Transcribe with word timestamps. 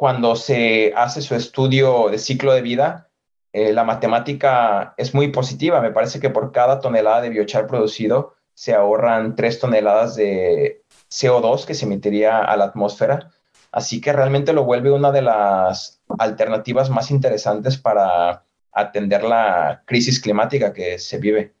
cuando 0.00 0.34
se 0.34 0.94
hace 0.96 1.20
su 1.20 1.34
estudio 1.34 2.08
de 2.08 2.16
ciclo 2.16 2.54
de 2.54 2.62
vida, 2.62 3.10
eh, 3.52 3.70
la 3.74 3.84
matemática 3.84 4.94
es 4.96 5.12
muy 5.12 5.28
positiva. 5.28 5.82
Me 5.82 5.90
parece 5.90 6.20
que 6.20 6.30
por 6.30 6.52
cada 6.52 6.80
tonelada 6.80 7.20
de 7.20 7.28
biochar 7.28 7.66
producido 7.66 8.34
se 8.54 8.72
ahorran 8.72 9.36
tres 9.36 9.60
toneladas 9.60 10.16
de 10.16 10.84
CO2 11.10 11.66
que 11.66 11.74
se 11.74 11.84
emitiría 11.84 12.38
a 12.38 12.56
la 12.56 12.64
atmósfera. 12.64 13.30
Así 13.72 14.00
que 14.00 14.14
realmente 14.14 14.54
lo 14.54 14.64
vuelve 14.64 14.90
una 14.90 15.12
de 15.12 15.20
las 15.20 16.00
alternativas 16.18 16.88
más 16.88 17.10
interesantes 17.10 17.76
para 17.76 18.46
atender 18.72 19.22
la 19.22 19.82
crisis 19.84 20.18
climática 20.18 20.72
que 20.72 20.98
se 20.98 21.18
vive. 21.18 21.52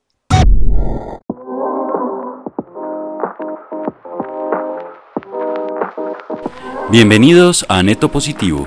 Bienvenidos 6.90 7.64
a 7.68 7.84
Neto 7.84 8.08
Positivo. 8.10 8.66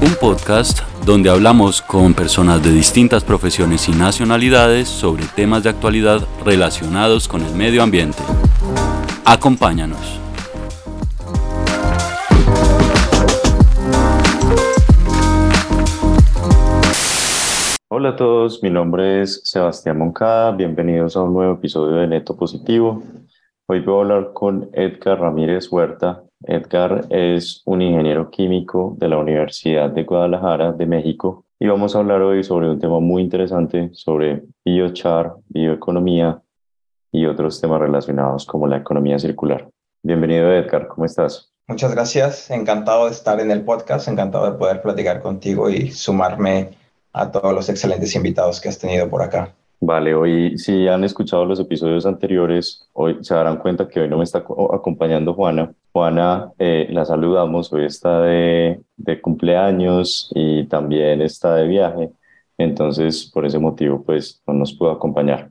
Un 0.00 0.14
podcast 0.18 0.80
donde 1.04 1.28
hablamos 1.28 1.82
con 1.82 2.14
personas 2.14 2.62
de 2.62 2.72
distintas 2.72 3.22
profesiones 3.22 3.90
y 3.90 3.92
nacionalidades 3.92 4.88
sobre 4.88 5.26
temas 5.26 5.62
de 5.62 5.68
actualidad 5.68 6.26
relacionados 6.46 7.28
con 7.28 7.42
el 7.44 7.54
medio 7.54 7.82
ambiente. 7.82 8.22
Acompáñanos. 9.26 10.23
Hola 18.04 18.12
a 18.12 18.16
todos, 18.16 18.62
mi 18.62 18.68
nombre 18.68 19.22
es 19.22 19.40
Sebastián 19.44 19.96
Moncada, 19.96 20.50
bienvenidos 20.50 21.16
a 21.16 21.22
un 21.22 21.32
nuevo 21.32 21.54
episodio 21.54 21.96
de 21.96 22.06
Neto 22.06 22.36
Positivo. 22.36 23.02
Hoy 23.66 23.80
voy 23.80 23.96
a 23.96 24.00
hablar 24.00 24.32
con 24.34 24.68
Edgar 24.74 25.20
Ramírez 25.20 25.72
Huerta. 25.72 26.22
Edgar 26.42 27.06
es 27.08 27.62
un 27.64 27.80
ingeniero 27.80 28.30
químico 28.30 28.94
de 28.98 29.08
la 29.08 29.16
Universidad 29.16 29.88
de 29.88 30.04
Guadalajara 30.04 30.72
de 30.72 30.84
México 30.84 31.46
y 31.58 31.66
vamos 31.66 31.96
a 31.96 32.00
hablar 32.00 32.20
hoy 32.20 32.44
sobre 32.44 32.68
un 32.68 32.78
tema 32.78 33.00
muy 33.00 33.22
interesante 33.22 33.88
sobre 33.94 34.42
biochar, 34.62 35.36
bioeconomía 35.48 36.42
y 37.10 37.24
otros 37.24 37.58
temas 37.58 37.80
relacionados 37.80 38.44
como 38.44 38.66
la 38.66 38.76
economía 38.76 39.18
circular. 39.18 39.66
Bienvenido 40.02 40.52
Edgar, 40.52 40.88
¿cómo 40.88 41.06
estás? 41.06 41.54
Muchas 41.66 41.94
gracias, 41.94 42.50
encantado 42.50 43.06
de 43.06 43.12
estar 43.12 43.40
en 43.40 43.50
el 43.50 43.62
podcast, 43.62 44.08
encantado 44.08 44.52
de 44.52 44.58
poder 44.58 44.82
platicar 44.82 45.22
contigo 45.22 45.70
y 45.70 45.90
sumarme 45.90 46.83
a 47.14 47.30
todos 47.30 47.54
los 47.54 47.68
excelentes 47.68 48.14
invitados 48.14 48.60
que 48.60 48.68
has 48.68 48.78
tenido 48.78 49.08
por 49.08 49.22
acá. 49.22 49.54
Vale, 49.80 50.14
hoy 50.14 50.58
si 50.58 50.88
han 50.88 51.04
escuchado 51.04 51.44
los 51.44 51.60
episodios 51.60 52.06
anteriores, 52.06 52.88
hoy 52.92 53.18
se 53.20 53.34
darán 53.34 53.58
cuenta 53.58 53.88
que 53.88 54.00
hoy 54.00 54.08
no 54.08 54.18
me 54.18 54.24
está 54.24 54.38
acompañando 54.72 55.34
Juana. 55.34 55.72
Juana, 55.92 56.52
eh, 56.58 56.88
la 56.90 57.04
saludamos, 57.04 57.72
hoy 57.72 57.84
está 57.84 58.20
de, 58.20 58.80
de 58.96 59.20
cumpleaños 59.20 60.30
y 60.34 60.64
también 60.64 61.20
está 61.22 61.54
de 61.54 61.68
viaje, 61.68 62.10
entonces 62.58 63.30
por 63.32 63.44
ese 63.44 63.58
motivo 63.58 64.02
pues 64.02 64.42
no 64.46 64.54
nos 64.54 64.72
pudo 64.72 64.90
acompañar, 64.90 65.50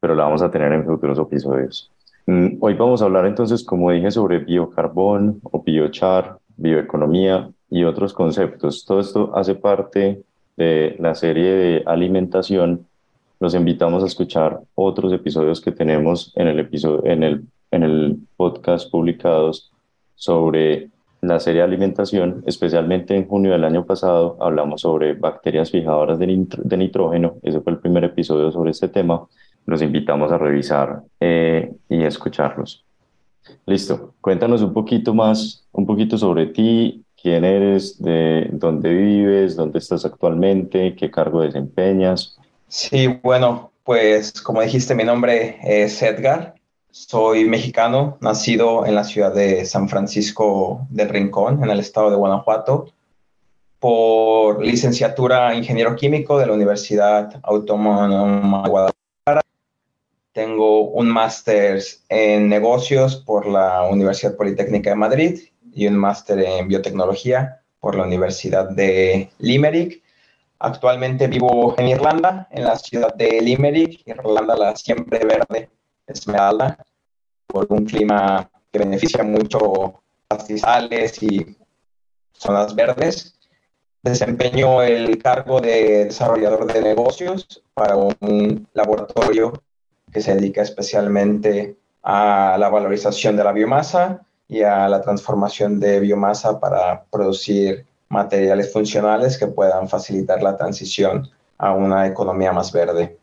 pero 0.00 0.14
la 0.14 0.24
vamos 0.24 0.42
a 0.42 0.50
tener 0.50 0.72
en 0.72 0.84
futuros 0.84 1.18
episodios. 1.18 1.90
Mm, 2.26 2.58
hoy 2.60 2.74
vamos 2.74 3.02
a 3.02 3.06
hablar 3.06 3.26
entonces, 3.26 3.64
como 3.64 3.90
dije, 3.90 4.10
sobre 4.10 4.38
biocarbón 4.38 5.40
o 5.42 5.62
biochar, 5.62 6.38
bioeconomía 6.56 7.50
y 7.68 7.84
otros 7.84 8.12
conceptos. 8.12 8.84
Todo 8.84 9.00
esto 9.00 9.32
hace 9.34 9.56
parte 9.56 10.22
de 10.56 10.96
la 10.98 11.14
serie 11.14 11.50
de 11.52 11.82
alimentación, 11.86 12.86
los 13.40 13.54
invitamos 13.54 14.02
a 14.02 14.06
escuchar 14.06 14.60
otros 14.74 15.12
episodios 15.12 15.60
que 15.60 15.72
tenemos 15.72 16.32
en 16.36 16.48
el, 16.48 16.60
episodio, 16.60 17.04
en 17.04 17.22
el, 17.22 17.44
en 17.70 17.82
el 17.82 18.18
podcast 18.36 18.90
publicados 18.90 19.72
sobre 20.14 20.90
la 21.22 21.38
serie 21.38 21.60
de 21.60 21.66
alimentación, 21.66 22.42
especialmente 22.46 23.14
en 23.16 23.26
junio 23.26 23.52
del 23.52 23.64
año 23.64 23.84
pasado 23.84 24.36
hablamos 24.40 24.80
sobre 24.80 25.14
bacterias 25.14 25.70
fijadoras 25.70 26.18
de, 26.18 26.46
de 26.48 26.76
nitrógeno, 26.76 27.36
ese 27.42 27.60
fue 27.60 27.72
el 27.72 27.78
primer 27.78 28.04
episodio 28.04 28.50
sobre 28.50 28.72
este 28.72 28.88
tema, 28.88 29.26
los 29.66 29.82
invitamos 29.82 30.32
a 30.32 30.38
revisar 30.38 31.02
eh, 31.20 31.72
y 31.88 32.02
escucharlos. 32.02 32.84
Listo, 33.66 34.14
cuéntanos 34.20 34.62
un 34.62 34.72
poquito 34.72 35.14
más, 35.14 35.64
un 35.72 35.86
poquito 35.86 36.18
sobre 36.18 36.46
ti, 36.46 37.01
quién 37.22 37.44
eres, 37.44 38.02
de 38.02 38.48
dónde 38.50 38.92
vives, 38.92 39.54
dónde 39.54 39.78
estás 39.78 40.04
actualmente, 40.04 40.96
qué 40.96 41.10
cargo 41.10 41.42
desempeñas. 41.42 42.36
Sí, 42.66 43.06
bueno, 43.22 43.70
pues 43.84 44.32
como 44.42 44.60
dijiste, 44.60 44.94
mi 44.94 45.04
nombre 45.04 45.58
es 45.62 46.02
Edgar. 46.02 46.54
Soy 46.90 47.44
mexicano, 47.44 48.18
nacido 48.20 48.84
en 48.84 48.96
la 48.96 49.04
ciudad 49.04 49.32
de 49.32 49.64
San 49.64 49.88
Francisco 49.88 50.86
del 50.90 51.08
Rincón, 51.08 51.62
en 51.62 51.70
el 51.70 51.80
estado 51.80 52.10
de 52.10 52.16
Guanajuato, 52.16 52.86
por 53.78 54.64
licenciatura 54.64 55.54
ingeniero 55.54 55.96
químico 55.96 56.38
de 56.38 56.46
la 56.46 56.52
Universidad 56.52 57.40
Autónoma 57.42 58.62
de 58.62 58.68
Guadalajara. 58.68 59.40
Tengo 60.32 60.88
un 60.88 61.08
máster 61.08 61.82
en 62.08 62.48
negocios 62.48 63.16
por 63.16 63.46
la 63.46 63.84
Universidad 63.84 64.36
Politécnica 64.36 64.90
de 64.90 64.96
Madrid 64.96 65.40
y 65.74 65.86
un 65.86 65.96
máster 65.96 66.38
en 66.40 66.68
biotecnología 66.68 67.62
por 67.80 67.96
la 67.96 68.04
Universidad 68.04 68.70
de 68.70 69.30
Limerick. 69.38 70.02
Actualmente 70.58 71.26
vivo 71.26 71.74
en 71.78 71.88
Irlanda, 71.88 72.46
en 72.50 72.64
la 72.64 72.76
ciudad 72.76 73.14
de 73.14 73.40
Limerick, 73.40 74.06
Irlanda 74.06 74.56
la 74.56 74.76
siempre 74.76 75.24
verde 75.24 75.70
esmeralda, 76.06 76.78
por 77.46 77.66
un 77.70 77.84
clima 77.84 78.48
que 78.70 78.78
beneficia 78.78 79.24
mucho 79.24 80.02
pastizales 80.28 81.22
y 81.22 81.56
zonas 82.32 82.74
verdes. 82.74 83.38
Desempeño 84.02 84.82
el 84.82 85.18
cargo 85.18 85.60
de 85.60 86.06
desarrollador 86.06 86.72
de 86.72 86.82
negocios 86.82 87.62
para 87.74 87.96
un 87.96 88.68
laboratorio 88.72 89.52
que 90.12 90.20
se 90.20 90.34
dedica 90.34 90.62
especialmente 90.62 91.76
a 92.02 92.56
la 92.58 92.68
valorización 92.68 93.36
de 93.36 93.44
la 93.44 93.52
biomasa 93.52 94.26
y 94.48 94.62
a 94.62 94.88
la 94.88 95.00
transformación 95.00 95.80
de 95.80 96.00
biomasa 96.00 96.60
para 96.60 97.04
producir 97.10 97.86
materiales 98.08 98.72
funcionales 98.72 99.38
que 99.38 99.46
puedan 99.46 99.88
facilitar 99.88 100.42
la 100.42 100.56
transición 100.56 101.28
a 101.58 101.72
una 101.72 102.06
economía 102.06 102.52
más 102.52 102.72
verde. 102.72 103.16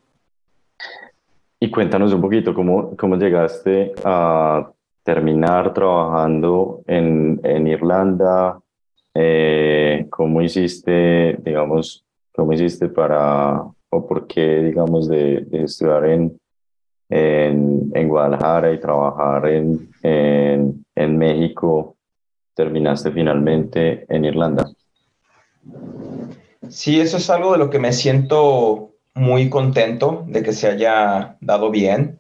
Y 1.60 1.70
cuéntanos 1.70 2.14
un 2.14 2.22
poquito 2.22 2.54
cómo, 2.54 2.96
cómo 2.96 3.18
llegaste 3.18 3.94
a 4.04 4.72
terminar 5.04 5.74
trabajando 5.74 6.82
en, 6.88 7.40
en 7.44 7.68
Irlanda, 7.68 8.60
eh, 9.14 10.08
cómo 10.10 10.42
hiciste, 10.42 11.38
digamos, 11.44 12.06
cómo 12.34 12.54
hiciste 12.54 12.88
para, 12.88 13.62
o 13.90 14.08
por 14.08 14.28
qué, 14.28 14.62
digamos, 14.64 15.08
de, 15.10 15.42
de 15.42 15.64
estudiar 15.64 16.06
en, 16.06 16.40
en, 17.10 17.92
en, 17.94 18.08
Guadalajara 18.08 18.72
y 18.72 18.80
trabajar 18.80 19.48
en, 19.48 19.90
en, 20.04 20.86
en 21.00 21.18
México, 21.18 21.96
terminaste 22.54 23.12
finalmente 23.12 24.06
en 24.10 24.26
Irlanda. 24.26 24.70
Sí, 26.68 27.00
eso 27.00 27.18
es 27.18 27.30
algo 27.30 27.54
de 27.54 27.58
lo 27.58 27.70
que 27.70 27.80
me 27.80 27.94
siento 27.94 28.92
muy 29.14 29.50
contento 29.50 30.26
de 30.28 30.44
que 30.44 30.52
se 30.52 30.68
haya 30.68 31.38
dado 31.40 31.72
bien. 31.72 32.20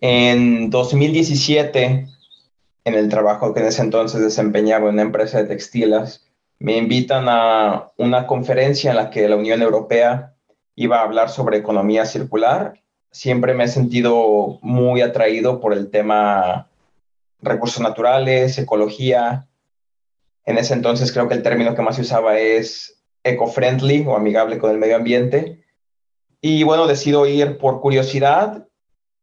En 0.00 0.70
2017, 0.70 2.06
en 2.84 2.94
el 2.94 3.08
trabajo 3.08 3.52
que 3.52 3.60
en 3.60 3.66
ese 3.66 3.82
entonces 3.82 4.20
desempeñaba 4.20 4.88
en 4.88 4.94
una 4.94 5.02
empresa 5.02 5.38
de 5.38 5.48
textiles, 5.48 6.24
me 6.60 6.76
invitan 6.76 7.26
a 7.28 7.88
una 7.98 8.28
conferencia 8.28 8.90
en 8.92 8.96
la 8.96 9.10
que 9.10 9.28
la 9.28 9.36
Unión 9.36 9.60
Europea 9.60 10.34
iba 10.76 10.98
a 10.98 11.02
hablar 11.02 11.30
sobre 11.30 11.56
economía 11.56 12.06
circular. 12.06 12.74
Siempre 13.10 13.54
me 13.54 13.64
he 13.64 13.68
sentido 13.68 14.60
muy 14.62 15.00
atraído 15.00 15.60
por 15.60 15.72
el 15.72 15.90
tema 15.90 16.68
recursos 17.44 17.80
naturales, 17.80 18.58
ecología. 18.58 19.48
En 20.44 20.58
ese 20.58 20.74
entonces 20.74 21.12
creo 21.12 21.28
que 21.28 21.34
el 21.34 21.42
término 21.42 21.74
que 21.74 21.82
más 21.82 21.96
se 21.96 22.02
usaba 22.02 22.38
es 22.38 23.02
eco-friendly 23.22 24.04
o 24.06 24.16
amigable 24.16 24.58
con 24.58 24.70
el 24.70 24.78
medio 24.78 24.96
ambiente. 24.96 25.64
Y 26.40 26.62
bueno, 26.62 26.86
decido 26.86 27.26
ir 27.26 27.58
por 27.58 27.80
curiosidad 27.80 28.68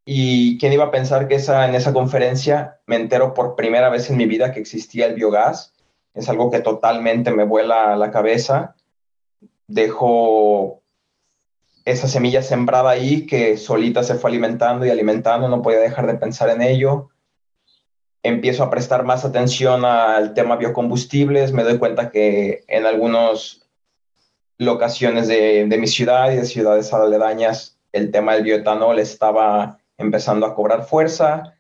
y 0.03 0.57
quién 0.57 0.73
iba 0.73 0.85
a 0.85 0.91
pensar 0.91 1.27
que 1.27 1.35
en 1.35 1.75
esa 1.75 1.93
conferencia 1.93 2.79
me 2.87 2.95
entero 2.95 3.33
por 3.33 3.55
primera 3.55 3.89
vez 3.89 4.09
en 4.09 4.17
mi 4.17 4.25
vida 4.25 4.51
que 4.51 4.59
existía 4.59 5.05
el 5.05 5.13
biogás. 5.13 5.73
Es 6.15 6.27
algo 6.29 6.49
que 6.49 6.59
totalmente 6.59 7.31
me 7.31 7.45
vuela 7.45 7.95
la 7.95 8.09
cabeza. 8.09 8.75
Dejo 9.67 10.81
esa 11.85 12.07
semilla 12.07 12.41
sembrada 12.41 12.89
ahí 12.89 13.25
que 13.25 13.57
solita 13.57 14.03
se 14.03 14.15
fue 14.15 14.31
alimentando 14.31 14.85
y 14.85 14.89
alimentando, 14.89 15.47
no 15.47 15.61
podía 15.61 15.79
dejar 15.79 16.07
de 16.07 16.15
pensar 16.15 16.49
en 16.49 16.61
ello 16.61 17.10
empiezo 18.23 18.63
a 18.63 18.69
prestar 18.69 19.03
más 19.03 19.25
atención 19.25 19.85
al 19.85 20.33
tema 20.33 20.55
biocombustibles, 20.55 21.53
me 21.53 21.63
doy 21.63 21.77
cuenta 21.77 22.09
que 22.11 22.63
en 22.67 22.85
algunas 22.85 23.61
locaciones 24.57 25.27
de, 25.27 25.65
mi 25.79 25.87
ciudad 25.87 26.31
y 26.31 26.35
de 26.35 26.45
ciudades 26.45 26.93
aledañas 26.93 27.79
el 27.91 28.11
tema 28.11 28.35
del 28.35 28.43
bioetanol 28.43 28.99
estaba 28.99 29.79
empezando 29.97 30.45
a 30.45 30.53
cobrar 30.53 30.85
fuerza. 30.85 31.55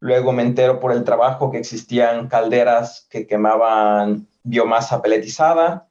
Luego 0.00 0.32
me 0.32 0.42
entero 0.42 0.80
por 0.80 0.92
el 0.92 1.04
trabajo 1.04 1.50
que 1.50 1.58
existían 1.58 2.28
calderas 2.28 3.06
que 3.10 3.26
quemaban 3.26 4.26
biomasa 4.42 5.02
peletizada. 5.02 5.86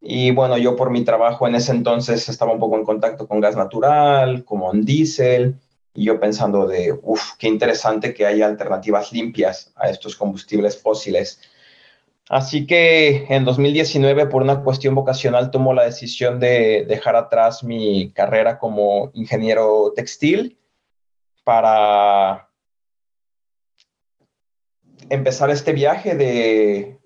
Y 0.00 0.30
bueno, 0.30 0.56
yo 0.56 0.74
por 0.74 0.90
mi 0.90 1.04
trabajo 1.04 1.46
en 1.46 1.54
ese 1.54 1.72
entonces 1.72 2.28
estaba 2.28 2.52
un 2.52 2.58
poco 2.58 2.76
en 2.76 2.84
contacto 2.84 3.28
con 3.28 3.40
gas 3.40 3.54
natural, 3.54 4.44
como 4.44 4.72
en 4.72 4.84
diésel, 4.84 5.60
y 5.94 6.04
yo 6.06 6.18
pensando 6.18 6.66
de, 6.66 6.98
uff, 7.02 7.34
qué 7.38 7.46
interesante 7.46 8.12
que 8.12 8.26
haya 8.26 8.46
alternativas 8.46 9.12
limpias 9.12 9.72
a 9.76 9.88
estos 9.88 10.16
combustibles 10.16 10.80
fósiles. 10.80 11.40
Así 12.28 12.66
que 12.66 13.26
en 13.28 13.44
2019, 13.44 14.26
por 14.26 14.42
una 14.42 14.62
cuestión 14.62 14.94
vocacional, 14.94 15.50
tomo 15.50 15.72
la 15.72 15.84
decisión 15.84 16.40
de 16.40 16.84
dejar 16.88 17.14
atrás 17.16 17.62
mi 17.62 18.10
carrera 18.12 18.58
como 18.58 19.10
ingeniero 19.14 19.92
textil 19.94 20.58
para 21.44 22.48
empezar 25.10 25.50
este 25.50 25.72
viaje 25.72 26.16
de 26.16 26.98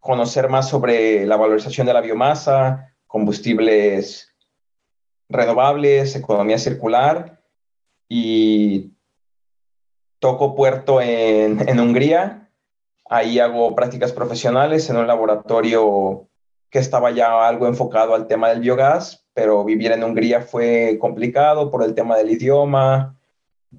conocer 0.00 0.48
más 0.48 0.68
sobre 0.68 1.24
la 1.24 1.36
valorización 1.36 1.86
de 1.86 1.94
la 1.94 2.00
biomasa, 2.00 2.94
combustibles 3.06 4.34
renovables, 5.28 6.14
economía 6.14 6.58
circular 6.58 7.35
y 8.08 8.92
toco 10.18 10.54
puerto 10.54 11.00
en, 11.00 11.80
Hungría. 11.80 12.50
Ahí 13.08 13.38
hago 13.38 13.74
prácticas 13.74 14.12
profesionales 14.12 14.88
en 14.90 14.96
un 14.96 15.06
laboratorio 15.06 16.28
que 16.70 16.78
estaba 16.78 17.10
ya 17.12 17.46
algo 17.46 17.66
enfocado 17.66 18.14
al 18.14 18.26
tema 18.26 18.48
del 18.48 18.60
biogás, 18.60 19.26
pero 19.34 19.64
vivir 19.64 19.92
en 19.92 20.02
Hungría 20.02 20.40
fue 20.40 20.98
complicado 21.00 21.70
por 21.70 21.84
el 21.84 21.94
tema 21.94 22.16
del 22.16 22.30
idioma. 22.30 23.16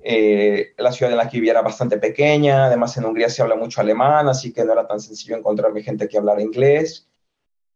Eh, 0.03 0.74
la 0.77 0.91
ciudad 0.91 1.12
en 1.12 1.18
la 1.18 1.27
que 1.27 1.38
vivía 1.38 1.51
era 1.51 1.62
bastante 1.62 1.97
pequeña, 1.97 2.68
además 2.68 2.95
en 2.97 3.06
Hungría 3.06 3.29
se 3.29 3.41
habla 3.41 3.56
mucho 3.56 3.81
alemán, 3.81 4.29
así 4.29 4.53
que 4.53 4.63
no 4.63 4.71
era 4.74 4.88
tan 4.88 5.00
sencillo 5.00 5.35
encontrarme 5.35 5.83
gente 5.83 6.07
que 6.07 6.18
hablara 6.18 6.41
inglés. 6.41 7.09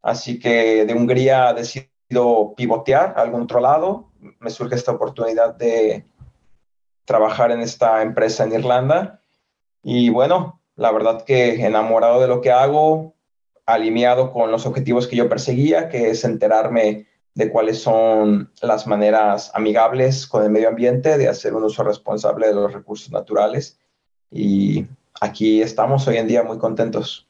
Así 0.02 0.40
que 0.40 0.86
de 0.86 0.94
Hungría 0.94 1.54
decido 1.54 2.54
pivotear 2.56 3.14
a 3.18 3.22
algún 3.22 3.42
otro 3.42 3.60
lado. 3.60 4.12
Me 4.40 4.50
surge 4.50 4.76
esta 4.76 4.92
oportunidad 4.92 5.56
de, 5.56 6.06
trabajar 7.06 7.52
en 7.52 7.62
esta 7.62 8.02
empresa 8.02 8.44
en 8.44 8.54
Irlanda. 8.54 9.22
Y 9.84 10.10
bueno, 10.10 10.62
la 10.76 10.92
verdad 10.92 11.24
que 11.24 11.66
enamorado 11.66 12.22
de 12.22 12.28
lo 12.28 12.42
que 12.42 12.52
hago, 12.52 13.16
alineado 13.66 14.32
con 14.32 14.52
los 14.52 14.66
objetivos 14.66 15.08
que 15.08 15.16
yo 15.16 15.30
perseguía, 15.30 15.90
que 15.90 16.10
es 16.10 16.24
enterarme 16.24 17.08
de 17.34 17.50
cuáles 17.50 17.82
son 17.82 18.52
las 18.62 18.88
maneras 18.88 19.52
amigables 19.54 20.28
con 20.28 20.44
el 20.44 20.50
medio 20.50 20.70
ambiente 20.70 21.18
de 21.18 21.30
hacer 21.30 21.54
un 21.54 21.64
uso 21.64 21.84
responsable 21.84 22.48
de 22.48 22.54
los 22.54 22.74
recursos 22.74 23.12
naturales. 23.12 23.80
Y 24.30 24.86
aquí 25.20 25.62
estamos 25.62 26.08
hoy 26.08 26.18
en 26.18 26.28
día 26.28 26.44
muy 26.44 26.58
contentos. 26.58 27.28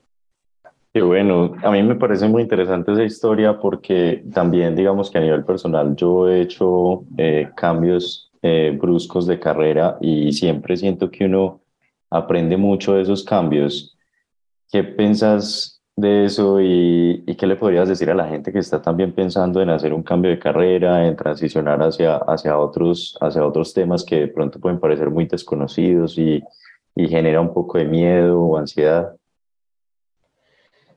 Qué 0.94 1.02
bueno, 1.02 1.54
a 1.64 1.72
mí 1.72 1.82
me 1.84 1.96
parece 1.96 2.28
muy 2.28 2.42
interesante 2.42 2.92
esa 2.92 3.04
historia 3.04 3.60
porque 3.60 4.26
también 4.34 4.76
digamos 4.76 5.10
que 5.10 5.20
a 5.20 5.22
nivel 5.22 5.46
personal 5.46 5.96
yo 5.96 6.28
he 6.28 6.42
hecho 6.42 7.04
eh, 7.18 7.50
cambios 7.56 8.31
eh, 8.42 8.78
bruscos 8.80 9.28
de 9.28 9.40
carrera 9.40 9.98
y 10.02 10.34
siempre 10.34 10.76
siento 10.78 11.12
que 11.12 11.26
uno 11.26 11.62
aprende 12.10 12.58
mucho 12.58 12.94
de 12.94 13.04
esos 13.04 13.24
cambios. 13.24 13.98
¿Qué 14.72 14.84
piensas 14.84 15.82
de 15.96 16.26
eso 16.26 16.60
y, 16.62 17.24
y, 17.28 17.36
qué 17.36 17.46
le 17.46 17.56
podrías 17.56 17.88
decir 17.88 18.10
a 18.10 18.16
la 18.16 18.28
gente 18.28 18.52
que 18.52 18.60
está 18.60 18.82
también 18.82 19.14
pensando 19.14 19.62
en 19.62 19.70
hacer 19.70 19.94
un 19.94 20.04
cambio 20.04 20.32
de 20.32 20.40
carrera, 20.40 21.06
en 21.06 21.16
transicionar 21.16 21.84
hacia, 21.84 22.18
hacia, 22.18 22.58
otros, 22.58 23.18
hacia 23.22 23.46
otros 23.46 23.74
temas 23.74 24.04
que 24.04 24.22
de 24.22 24.28
pronto 24.28 24.60
pueden 24.60 24.80
parecer 24.80 25.10
muy 25.10 25.26
desconocidos 25.26 26.18
y, 26.18 26.42
y 26.96 27.08
genera 27.08 27.42
un 27.42 27.54
poco 27.54 27.78
de 27.78 27.86
miedo 27.86 28.42
o 28.42 28.58
ansiedad? 28.58 29.16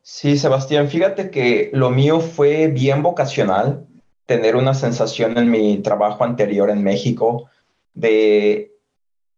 Sí, 0.03 0.37
Sebastián, 0.37 0.89
fíjate 0.89 1.31
que 1.31 1.71
lo 1.73 1.91
mío 1.91 2.21
fue 2.21 2.69
bien 2.69 3.03
vocacional 3.03 3.87
tener 4.27 4.57
una 4.57 4.75
sensación 4.75 5.37
en 5.39 5.51
mi 5.51 5.79
trabajo 5.79 6.25
anterior 6.25 6.71
en 6.71 6.83
México 6.83 7.51
de 7.93 8.73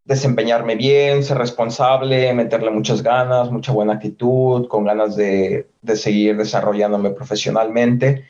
desempeñarme 0.05 0.75
bien, 0.75 1.23
ser 1.23 1.37
responsable, 1.37 2.33
meterle 2.33 2.71
muchas 2.71 3.03
ganas, 3.03 3.51
mucha 3.51 3.73
buena 3.73 3.93
actitud, 3.93 4.67
con 4.67 4.85
ganas 4.85 5.17
de, 5.17 5.69
de 5.81 5.95
seguir 5.97 6.37
desarrollándome 6.37 7.09
profesionalmente. 7.11 8.25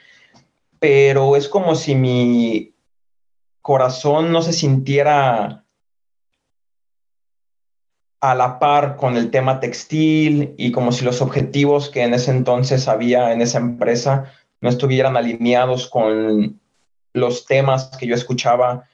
Pero 0.79 1.35
es 1.35 1.47
como 1.47 1.75
si 1.75 1.93
mi 1.93 2.73
corazón 3.61 4.31
no 4.31 4.41
se 4.41 4.53
sintiera 4.53 5.65
a 8.19 8.33
la 8.33 8.57
par 8.57 8.95
con 8.95 9.15
el 9.15 9.29
tema 9.29 9.59
textil 9.59 10.55
y 10.57 10.71
como 10.71 10.91
si 10.91 11.05
los 11.05 11.21
objetivos 11.21 11.89
que 11.89 12.01
en 12.01 12.15
ese 12.15 12.31
entonces 12.31 12.87
había 12.87 13.31
en 13.31 13.41
esa 13.41 13.59
empresa 13.59 14.33
no 14.61 14.69
estuvieran 14.69 15.17
alineados 15.17 15.87
con 15.87 16.59
los 17.13 17.45
temas 17.45 17.91
que 17.97 18.07
yo 18.07 18.15
escuchaba 18.15 18.85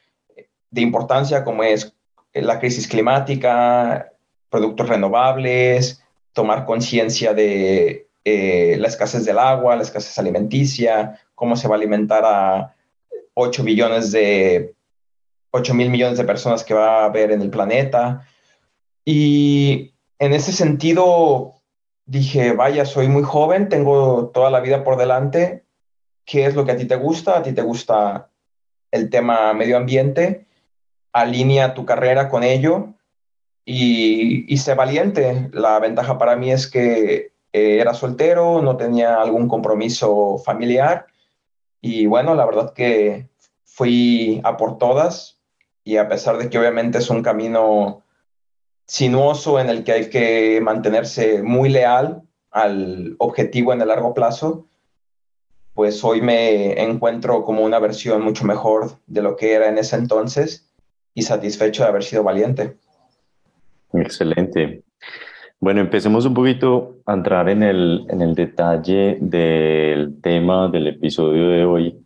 de 0.72 0.82
importancia, 0.82 1.44
como 1.44 1.64
es 1.64 1.94
la 2.34 2.60
crisis 2.60 2.88
climática, 2.88 4.12
productos 4.50 4.90
renovables, 4.90 6.04
tomar 6.34 6.66
conciencia 6.66 7.34
de 7.34 8.08
eh, 8.26 8.76
la 8.80 8.88
escasez 8.88 9.26
del 9.26 9.38
agua, 9.38 9.76
la 9.76 9.84
escasez 9.84 10.18
alimenticia, 10.18 11.20
cómo 11.36 11.56
se 11.56 11.68
va 11.68 11.76
a 11.76 11.78
alimentar 11.78 12.24
a 12.26 12.76
8 13.36 13.64
billones 13.64 14.12
de 14.12 14.74
8 15.52 15.74
mil 15.74 15.90
millones 15.90 16.18
de 16.18 16.24
personas 16.24 16.64
que 16.64 16.74
va 16.74 17.02
a 17.02 17.06
haber 17.06 17.32
en 17.32 17.42
el 17.42 17.50
planeta. 17.50 18.28
Y 19.06 19.94
en 20.18 20.34
ese 20.34 20.52
sentido, 20.52 21.53
dije, 22.06 22.54
vaya, 22.54 22.86
soy 22.86 23.08
muy 23.08 23.24
joven, 23.24 23.70
tengo 23.70 24.30
toda 24.34 24.50
la 24.50 24.60
vida 24.60 24.84
por 24.84 24.98
delante, 24.98 25.66
¿qué 26.26 26.46
es 26.46 26.56
lo 26.56 26.66
que 26.66 26.74
a 26.74 26.78
ti 26.78 26.86
te 26.86 26.96
gusta? 26.96 27.38
A 27.38 27.44
ti 27.44 27.54
te 27.54 27.62
gusta 27.62 28.30
el 28.92 29.10
tema 29.10 29.54
medio 29.54 29.78
ambiente, 29.78 30.46
alinea 31.12 31.74
tu 31.74 31.86
carrera 31.86 32.30
con 32.30 32.44
ello 32.44 32.94
y, 33.66 34.52
y 34.52 34.58
sé 34.58 34.76
valiente. 34.76 35.50
La 35.54 35.80
ventaja 35.80 36.18
para 36.18 36.36
mí 36.36 36.52
es 36.52 36.68
que 36.68 37.34
eh, 37.54 37.80
era 37.80 37.94
soltero, 37.94 38.62
no 38.62 38.78
tenía 38.78 39.22
algún 39.22 39.48
compromiso 39.48 40.38
familiar 40.38 41.08
y 41.82 42.06
bueno, 42.06 42.34
la 42.34 42.46
verdad 42.46 42.74
que 42.74 43.28
fui 43.66 44.40
a 44.44 44.56
por 44.56 44.78
todas 44.78 45.40
y 45.84 45.98
a 45.98 46.08
pesar 46.08 46.38
de 46.38 46.50
que 46.50 46.58
obviamente 46.58 47.00
es 47.00 47.10
un 47.10 47.22
camino 47.22 48.03
sinuoso 48.86 49.60
en 49.60 49.70
el 49.70 49.84
que 49.84 49.92
hay 49.92 50.10
que 50.10 50.60
mantenerse 50.62 51.42
muy 51.42 51.70
leal 51.70 52.22
al 52.52 53.16
objetivo 53.20 53.74
en 53.74 53.82
el 53.82 53.88
largo 53.88 54.14
plazo, 54.14 54.68
pues 55.74 56.04
hoy 56.04 56.22
me 56.22 56.82
encuentro 56.82 57.44
como 57.44 57.64
una 57.64 57.80
versión 57.80 58.22
mucho 58.22 58.46
mejor 58.46 58.92
de 59.08 59.22
lo 59.22 59.36
que 59.36 59.54
era 59.54 59.70
en 59.70 59.78
ese 59.78 59.96
entonces 59.96 60.72
y 61.16 61.24
satisfecho 61.24 61.84
de 61.84 61.90
haber 61.90 62.04
sido 62.04 62.24
valiente. 62.24 62.78
Excelente. 63.94 64.84
Bueno, 65.60 65.82
empecemos 65.82 66.26
un 66.26 66.34
poquito 66.34 66.98
a 67.06 67.14
entrar 67.14 67.50
en 67.50 67.64
el, 67.64 68.06
en 68.10 68.22
el 68.22 68.36
detalle 68.36 69.18
del 69.22 70.20
tema 70.22 70.68
del 70.68 70.88
episodio 70.88 71.48
de 71.48 71.66
hoy 71.66 72.03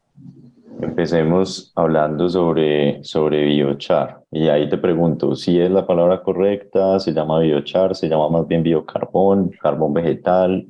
Empecemos 0.80 1.72
hablando 1.76 2.30
sobre, 2.30 3.04
sobre 3.04 3.44
biochar. 3.46 4.24
Y 4.32 4.48
ahí 4.48 4.70
te 4.70 4.78
pregunto, 4.78 5.36
si 5.36 5.60
es 5.60 5.72
la 5.72 5.88
palabra 5.88 6.22
correcta, 6.22 7.00
se 7.00 7.14
llama 7.14 7.40
biochar, 7.40 7.96
se 7.96 8.08
llama 8.08 8.30
más 8.30 8.48
bien 8.48 8.62
biocarbón, 8.62 9.50
carbón 9.62 9.94
vegetal. 9.94 10.66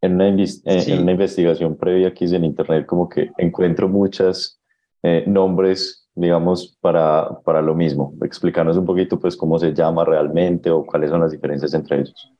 En 0.00 0.14
una, 0.14 0.28
en 0.28 1.02
una 1.02 1.12
investigación 1.12 1.76
previa 1.76 2.14
que 2.14 2.24
hice 2.24 2.36
en 2.36 2.46
internet, 2.46 2.86
como 2.86 3.08
que 3.08 3.30
encuentro 3.36 3.88
muchos 3.88 4.58
eh, 5.02 5.24
nombres, 5.26 6.08
digamos, 6.14 6.78
para, 6.80 7.28
para 7.44 7.60
lo 7.60 7.74
mismo. 7.74 8.14
Explícanos 8.22 8.78
un 8.78 8.86
poquito, 8.86 9.20
pues, 9.20 9.36
cómo 9.36 9.58
se 9.58 9.74
llama 9.74 10.04
realmente 10.04 10.70
o 10.70 10.86
cuáles 10.86 11.10
son 11.10 11.20
las 11.20 11.32
diferencias 11.32 11.74
entre 11.74 12.00
ellos. 12.00 12.32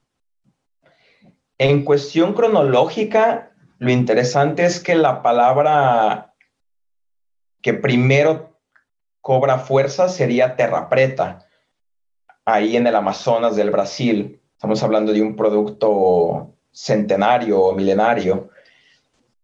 En 1.58 1.84
cuestión 1.84 2.32
cronológica, 2.32 3.49
lo 3.80 3.90
interesante 3.90 4.66
es 4.66 4.78
que 4.78 4.94
la 4.94 5.22
palabra 5.22 6.34
que 7.62 7.72
primero 7.72 8.58
cobra 9.22 9.58
fuerza 9.58 10.10
sería 10.10 10.54
terra 10.54 10.90
preta, 10.90 11.46
ahí 12.44 12.76
en 12.76 12.86
el 12.86 12.94
Amazonas 12.94 13.56
del 13.56 13.70
Brasil. 13.70 14.38
Estamos 14.52 14.82
hablando 14.82 15.14
de 15.14 15.22
un 15.22 15.34
producto 15.34 16.54
centenario 16.70 17.58
o 17.58 17.74
milenario. 17.74 18.50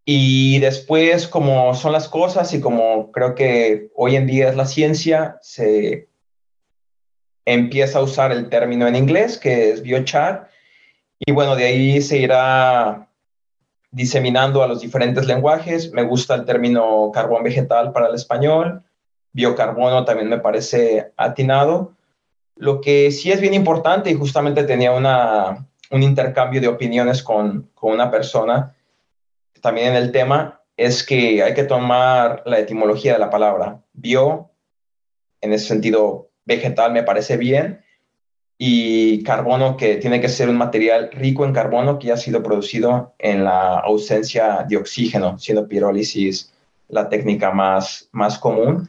Y 0.04 0.58
después, 0.58 1.26
como 1.26 1.74
son 1.74 1.92
las 1.92 2.06
cosas 2.06 2.52
y 2.52 2.60
como 2.60 3.10
creo 3.12 3.34
que 3.34 3.90
hoy 3.94 4.16
en 4.16 4.26
día 4.26 4.50
es 4.50 4.56
la 4.56 4.66
ciencia, 4.66 5.38
se 5.40 6.10
empieza 7.46 8.00
a 8.00 8.02
usar 8.02 8.32
el 8.32 8.50
término 8.50 8.86
en 8.86 8.96
inglés, 8.96 9.38
que 9.38 9.70
es 9.70 9.80
biochar, 9.80 10.50
y 11.18 11.32
bueno, 11.32 11.56
de 11.56 11.64
ahí 11.64 12.02
se 12.02 12.18
irá 12.18 13.08
diseminando 13.96 14.62
a 14.62 14.68
los 14.68 14.82
diferentes 14.82 15.26
lenguajes. 15.26 15.90
Me 15.90 16.02
gusta 16.02 16.34
el 16.34 16.44
término 16.44 17.10
carbón 17.14 17.42
vegetal 17.42 17.92
para 17.92 18.08
el 18.08 18.14
español. 18.14 18.82
Biocarbono 19.32 20.04
también 20.04 20.28
me 20.28 20.38
parece 20.38 21.12
atinado. 21.16 21.94
Lo 22.56 22.82
que 22.82 23.10
sí 23.10 23.32
es 23.32 23.40
bien 23.40 23.54
importante, 23.54 24.10
y 24.10 24.14
justamente 24.14 24.64
tenía 24.64 24.92
una, 24.92 25.66
un 25.90 26.02
intercambio 26.02 26.60
de 26.60 26.68
opiniones 26.68 27.22
con, 27.22 27.70
con 27.74 27.94
una 27.94 28.10
persona 28.10 28.74
también 29.62 29.88
en 29.88 29.96
el 29.96 30.12
tema, 30.12 30.60
es 30.76 31.02
que 31.02 31.42
hay 31.42 31.54
que 31.54 31.64
tomar 31.64 32.42
la 32.44 32.58
etimología 32.58 33.14
de 33.14 33.18
la 33.18 33.30
palabra. 33.30 33.80
Bio, 33.94 34.50
en 35.40 35.54
ese 35.54 35.68
sentido, 35.68 36.28
vegetal 36.44 36.92
me 36.92 37.02
parece 37.02 37.38
bien, 37.38 37.82
y 38.58 39.22
carbono 39.22 39.76
que 39.76 39.96
tiene 39.96 40.20
que 40.20 40.28
ser 40.28 40.48
un 40.48 40.56
material 40.56 41.10
rico 41.12 41.44
en 41.44 41.52
carbono 41.52 41.98
que 41.98 42.12
ha 42.12 42.16
sido 42.16 42.42
producido 42.42 43.14
en 43.18 43.44
la 43.44 43.78
ausencia 43.78 44.64
de 44.68 44.76
oxígeno, 44.78 45.38
siendo 45.38 45.68
pirólisis 45.68 46.52
la 46.88 47.08
técnica 47.08 47.50
más, 47.50 48.08
más 48.12 48.38
común. 48.38 48.88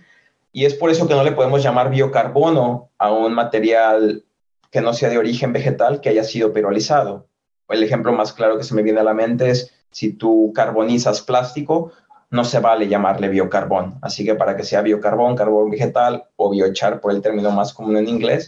Y 0.54 0.66
es 0.66 0.74
por 0.74 0.90
eso 0.90 1.08
que 1.08 1.16
no 1.16 1.24
le 1.24 1.34
podemos 1.34 1.62
llamar 1.62 1.90
biocarbono 1.90 2.90
a 2.98 3.12
un 3.12 3.34
material 3.34 4.24
que 4.72 4.82
no 4.82 4.94
sea 4.94 5.10
de 5.10 5.18
origen 5.18 5.54
vegetal 5.54 6.02
que 6.02 6.10
haya 6.10 6.24
sido 6.24 6.54
pirolizado. 6.54 7.28
El 7.68 7.84
ejemplo 7.84 8.14
más 8.14 8.34
claro 8.34 8.58
que 8.58 8.64
se 8.64 8.74
me 8.74 8.84
viene 8.84 9.02
a 9.02 9.04
la 9.04 9.14
mente 9.14 9.50
es 9.50 9.74
si 9.92 10.14
tú 10.14 10.52
carbonizas 10.56 11.22
plástico, 11.22 11.92
no 12.30 12.44
se 12.44 12.60
vale 12.60 12.88
llamarle 12.88 13.30
biocarbón. 13.30 13.96
Así 14.02 14.26
que 14.26 14.36
para 14.36 14.56
que 14.58 14.64
sea 14.64 14.82
biocarbón, 14.82 15.36
carbón 15.36 15.70
vegetal 15.70 16.26
o 16.36 16.50
biochar 16.50 17.00
por 17.00 17.12
el 17.12 17.22
término 17.22 17.52
más 17.52 17.74
común 17.74 17.98
en 17.98 18.08
inglés, 18.08 18.48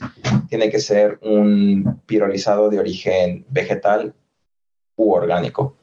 tiene 0.49 0.69
que 0.69 0.79
ser 0.79 1.19
un 1.21 2.01
pirolizado 2.05 2.69
de 2.69 2.79
origen 2.79 3.45
vegetal 3.49 4.13
u 4.95 5.13
orgánico. 5.13 5.75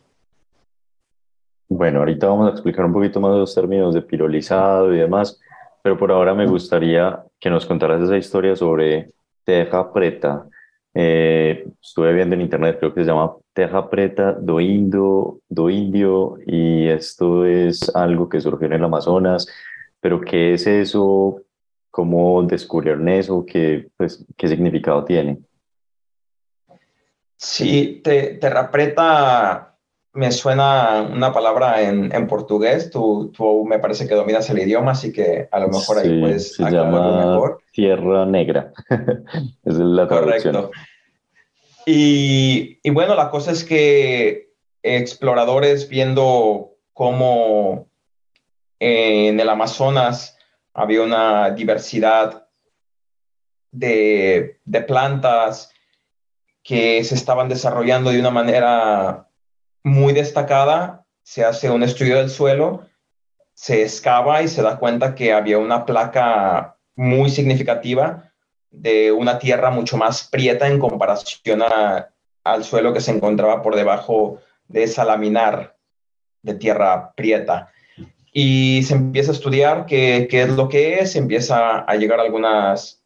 Bueno, 1.68 2.00
ahorita 2.00 2.28
vamos 2.28 2.48
a 2.48 2.52
explicar 2.52 2.84
un 2.84 2.92
poquito 2.92 3.20
más 3.20 3.32
los 3.36 3.54
términos 3.54 3.92
de 3.94 4.02
pirolizado 4.02 4.94
y 4.94 4.98
demás, 4.98 5.40
pero 5.82 5.98
por 5.98 6.12
ahora 6.12 6.34
me 6.34 6.46
gustaría 6.46 7.24
que 7.40 7.50
nos 7.50 7.66
contaras 7.66 8.02
esa 8.02 8.16
historia 8.16 8.54
sobre 8.54 9.10
teja 9.44 9.92
preta. 9.92 10.46
Eh, 10.98 11.68
estuve 11.82 12.14
viendo 12.14 12.34
en 12.34 12.40
internet, 12.40 12.78
creo 12.78 12.94
que 12.94 13.02
se 13.02 13.08
llama 13.08 13.36
Teja 13.52 13.90
Preta 13.90 14.32
do, 14.32 14.60
Indo, 14.60 15.40
do 15.46 15.68
Indio 15.68 16.38
y 16.46 16.88
esto 16.88 17.44
es 17.44 17.94
algo 17.94 18.30
que 18.30 18.40
surgió 18.40 18.66
en 18.66 18.72
el 18.72 18.84
Amazonas, 18.84 19.46
pero 20.00 20.22
¿qué 20.22 20.54
es 20.54 20.66
eso? 20.66 21.42
¿Cómo 21.90 22.42
descubrieron 22.44 23.10
eso? 23.10 23.44
¿Qué, 23.44 23.88
pues, 23.98 24.24
significado 24.38 25.04
tiene? 25.04 25.36
Sí, 27.36 28.00
te, 28.02 28.38
Terra 28.38 28.70
Preta 28.70 29.75
me 30.16 30.32
suena 30.32 31.02
una 31.02 31.32
palabra 31.32 31.82
en, 31.82 32.12
en 32.12 32.26
portugués, 32.26 32.90
tú, 32.90 33.30
tú, 33.36 33.64
me 33.66 33.78
parece 33.78 34.08
que 34.08 34.14
dominas 34.14 34.48
el 34.48 34.58
idioma, 34.58 34.92
así 34.92 35.12
que 35.12 35.48
a 35.52 35.60
lo 35.60 35.68
mejor 35.68 35.98
ahí 35.98 36.20
puedes 36.20 36.54
se 36.54 36.70
llama 36.70 37.18
mejor. 37.18 37.62
Tierra 37.70 38.24
Negra, 38.24 38.72
es 39.64 39.74
la 39.74 40.08
traducción. 40.08 40.54
Correcto. 40.54 40.70
Y, 41.84 42.80
y, 42.82 42.90
bueno, 42.90 43.14
la 43.14 43.30
cosa 43.30 43.52
es 43.52 43.62
que 43.62 44.48
exploradores 44.82 45.88
viendo 45.88 46.72
cómo 46.94 47.88
en 48.80 49.38
el 49.38 49.48
Amazonas 49.48 50.38
había 50.72 51.02
una 51.02 51.50
diversidad 51.50 52.48
de, 53.70 54.58
de 54.64 54.80
plantas 54.80 55.70
que 56.62 57.04
se 57.04 57.14
estaban 57.14 57.48
desarrollando 57.48 58.10
de 58.10 58.18
una 58.18 58.30
manera 58.30 59.25
muy 59.86 60.12
destacada, 60.12 61.06
se 61.22 61.44
hace 61.44 61.70
un 61.70 61.84
estudio 61.84 62.16
del 62.16 62.28
suelo, 62.28 62.88
se 63.54 63.82
excava 63.82 64.42
y 64.42 64.48
se 64.48 64.60
da 64.60 64.80
cuenta 64.80 65.14
que 65.14 65.32
había 65.32 65.58
una 65.58 65.86
placa 65.86 66.76
muy 66.96 67.30
significativa 67.30 68.32
de 68.68 69.12
una 69.12 69.38
tierra 69.38 69.70
mucho 69.70 69.96
más 69.96 70.26
prieta 70.26 70.66
en 70.66 70.80
comparación 70.80 71.62
al 72.42 72.64
suelo 72.64 72.92
que 72.92 73.00
se 73.00 73.12
encontraba 73.12 73.62
por 73.62 73.76
debajo 73.76 74.40
de 74.66 74.82
esa 74.82 75.04
laminar 75.04 75.76
de 76.42 76.54
tierra 76.54 77.12
prieta. 77.14 77.70
Y 78.32 78.82
se 78.82 78.94
empieza 78.94 79.30
a 79.30 79.34
estudiar 79.34 79.86
qué, 79.86 80.26
qué 80.28 80.42
es 80.42 80.48
lo 80.48 80.68
que 80.68 80.98
es, 80.98 81.14
empieza 81.14 81.78
a 81.78 81.94
llegar 81.94 82.18
a 82.18 82.24
algunas 82.24 83.04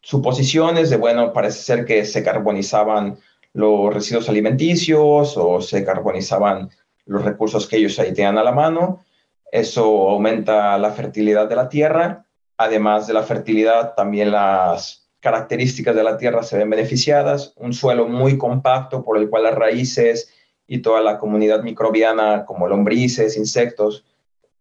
suposiciones 0.00 0.88
de, 0.88 0.96
bueno, 0.96 1.34
parece 1.34 1.58
ser 1.58 1.84
que 1.84 2.06
se 2.06 2.24
carbonizaban 2.24 3.18
los 3.54 3.94
residuos 3.94 4.28
alimenticios 4.28 5.36
o 5.36 5.60
se 5.60 5.84
carbonizaban 5.84 6.70
los 7.06 7.24
recursos 7.24 7.66
que 7.66 7.76
ellos 7.76 7.98
ahí 7.98 8.12
tenían 8.12 8.36
a 8.36 8.44
la 8.44 8.52
mano. 8.52 9.04
Eso 9.50 10.10
aumenta 10.10 10.76
la 10.78 10.90
fertilidad 10.90 11.48
de 11.48 11.56
la 11.56 11.68
tierra. 11.68 12.26
Además 12.56 13.06
de 13.06 13.14
la 13.14 13.22
fertilidad, 13.22 13.94
también 13.94 14.32
las 14.32 15.08
características 15.20 15.94
de 15.94 16.02
la 16.02 16.16
tierra 16.18 16.42
se 16.42 16.58
ven 16.58 16.68
beneficiadas. 16.68 17.54
Un 17.56 17.72
suelo 17.72 18.08
muy 18.08 18.36
compacto 18.36 19.04
por 19.04 19.18
el 19.18 19.30
cual 19.30 19.44
las 19.44 19.54
raíces 19.54 20.30
y 20.66 20.78
toda 20.78 21.00
la 21.00 21.18
comunidad 21.18 21.62
microbiana, 21.62 22.44
como 22.46 22.66
lombrices, 22.66 23.36
insectos, 23.36 24.04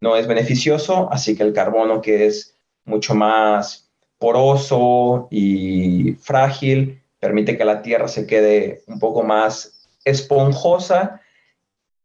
no 0.01 0.15
es 0.15 0.27
beneficioso. 0.27 1.09
Así 1.11 1.35
que 1.35 1.43
el 1.43 1.53
carbono, 1.53 2.01
que 2.01 2.27
es 2.27 2.55
mucho 2.85 3.15
más 3.15 3.89
poroso 4.19 5.27
y 5.31 6.13
frágil, 6.13 7.02
permite 7.23 7.57
que 7.57 7.63
la 7.63 7.81
tierra 7.81 8.09
se 8.09 8.27
quede 8.27 8.83
un 8.87 8.99
poco 8.99 9.23
más 9.23 9.87
esponjosa, 10.03 11.21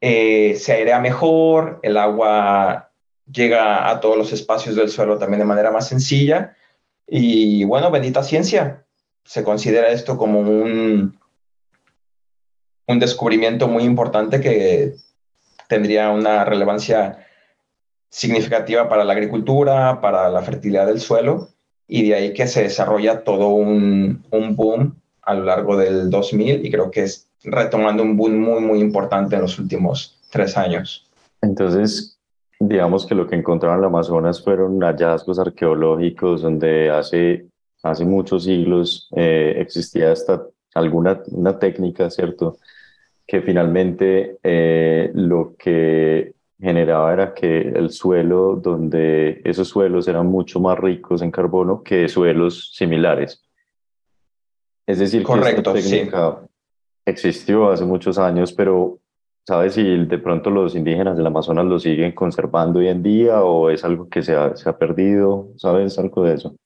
eh, 0.01 0.55
se 0.57 0.75
airea 0.75 1.01
mejor, 1.01 1.81
el 1.83 1.97
agua 1.97 2.93
llega 3.29 3.91
a 3.91 3.99
todos 3.99 4.17
los 4.17 4.33
espacios 4.33 4.77
del 4.77 4.91
suelo 4.91 5.19
también 5.19 5.41
de 5.41 5.45
manera 5.45 5.73
más 5.73 5.89
sencilla. 5.89 6.55
Y 7.05 7.65
bueno, 7.65 7.91
bendita 7.91 8.23
ciencia, 8.23 8.85
se 9.25 9.43
considera 9.43 9.89
esto 9.89 10.17
como 10.17 10.39
un, 10.39 11.19
un 12.87 12.99
descubrimiento 13.01 13.67
muy 13.67 13.83
importante 13.83 14.41
que 14.41 14.95
tendría 15.67 16.11
una 16.11 16.45
relevancia 16.45 17.27
significativa 18.09 18.89
para 18.89 19.05
la 19.05 19.15
agricultura, 19.15 20.01
para 20.01 20.29
la 20.29 20.43
fertilidad 20.43 20.87
del 20.87 21.01
suelo, 21.01 21.49
y 21.89 22.09
de 22.09 22.15
ahí 22.15 22.33
que 22.35 22.47
se 22.47 22.63
desarrolla 22.63 23.25
todo 23.25 23.49
un, 23.49 24.25
un 24.31 24.55
boom 24.55 24.98
a 25.29 25.35
lo 25.35 25.45
largo 25.45 25.77
del 25.77 26.09
2000 26.09 26.65
y 26.65 26.71
creo 26.71 26.91
que 26.91 27.03
es 27.03 27.29
retomando 27.45 28.03
un 28.03 28.17
boom 28.17 28.39
muy, 28.39 28.61
muy 28.63 28.81
importante 28.81 29.37
en 29.37 29.43
los 29.43 29.59
últimos 29.59 30.19
tres 30.31 30.57
años. 30.57 31.07
Entonces, 31.43 32.19
digamos 32.59 33.05
que 33.07 33.15
lo 33.15 33.27
que 33.27 33.37
encontraron 33.37 33.79
en 33.79 33.85
el 33.85 33.89
Amazonas 33.89 34.43
fueron 34.43 34.81
hallazgos 34.81 35.39
arqueológicos 35.39 36.41
donde 36.41 36.91
hace, 36.91 37.47
hace 37.83 38.07
muchos 38.07 38.45
siglos 38.45 39.09
eh, 39.15 39.55
existía 39.59 40.13
hasta 40.13 40.43
alguna 40.75 41.23
una 41.27 41.59
técnica, 41.59 42.09
¿cierto? 42.09 42.57
Que 43.27 43.43
finalmente 43.43 44.39
eh, 44.43 45.11
lo 45.13 45.57
que 45.59 46.33
generaba 46.59 47.13
era 47.13 47.35
que 47.35 47.61
el 47.61 47.91
suelo, 47.91 48.57
donde 48.57 49.43
esos 49.45 49.69
suelos 49.69 50.09
eran 50.09 50.27
mucho 50.27 50.59
más 50.59 50.79
ricos 50.79 51.21
en 51.21 51.31
carbono 51.31 51.83
que 51.83 52.09
suelos 52.09 52.73
similares. 52.75 53.43
Es 54.89 54.99
decir, 54.99 55.23
Correcto, 55.23 55.75
que 55.75 55.81
esta 55.81 55.91
técnica 55.91 56.39
existió 57.05 57.71
hace 57.71 57.85
muchos 57.85 58.17
años, 58.17 58.55
pero 58.55 58.99
¿sabes 59.47 59.75
si 59.75 59.83
de 59.83 60.19
pronto 60.19 60.49
los 60.49 60.75
indígenas 60.75 61.15
del 61.15 61.27
Amazonas 61.27 61.67
lo 61.67 61.79
siguen 61.79 62.13
conservando 62.13 62.79
hoy 62.79 62.89
en 62.89 63.03
día 63.03 63.43
o 63.43 63.69
es 63.69 63.85
algo 63.85 64.09
que 64.09 64.23
se 64.23 64.35
ha, 64.35 64.57
se 64.57 64.67
ha 64.67 64.79
perdido? 64.79 65.49
¿Sabes 65.57 65.99
algo 65.99 66.25
de 66.25 66.37
eso? 66.37 66.57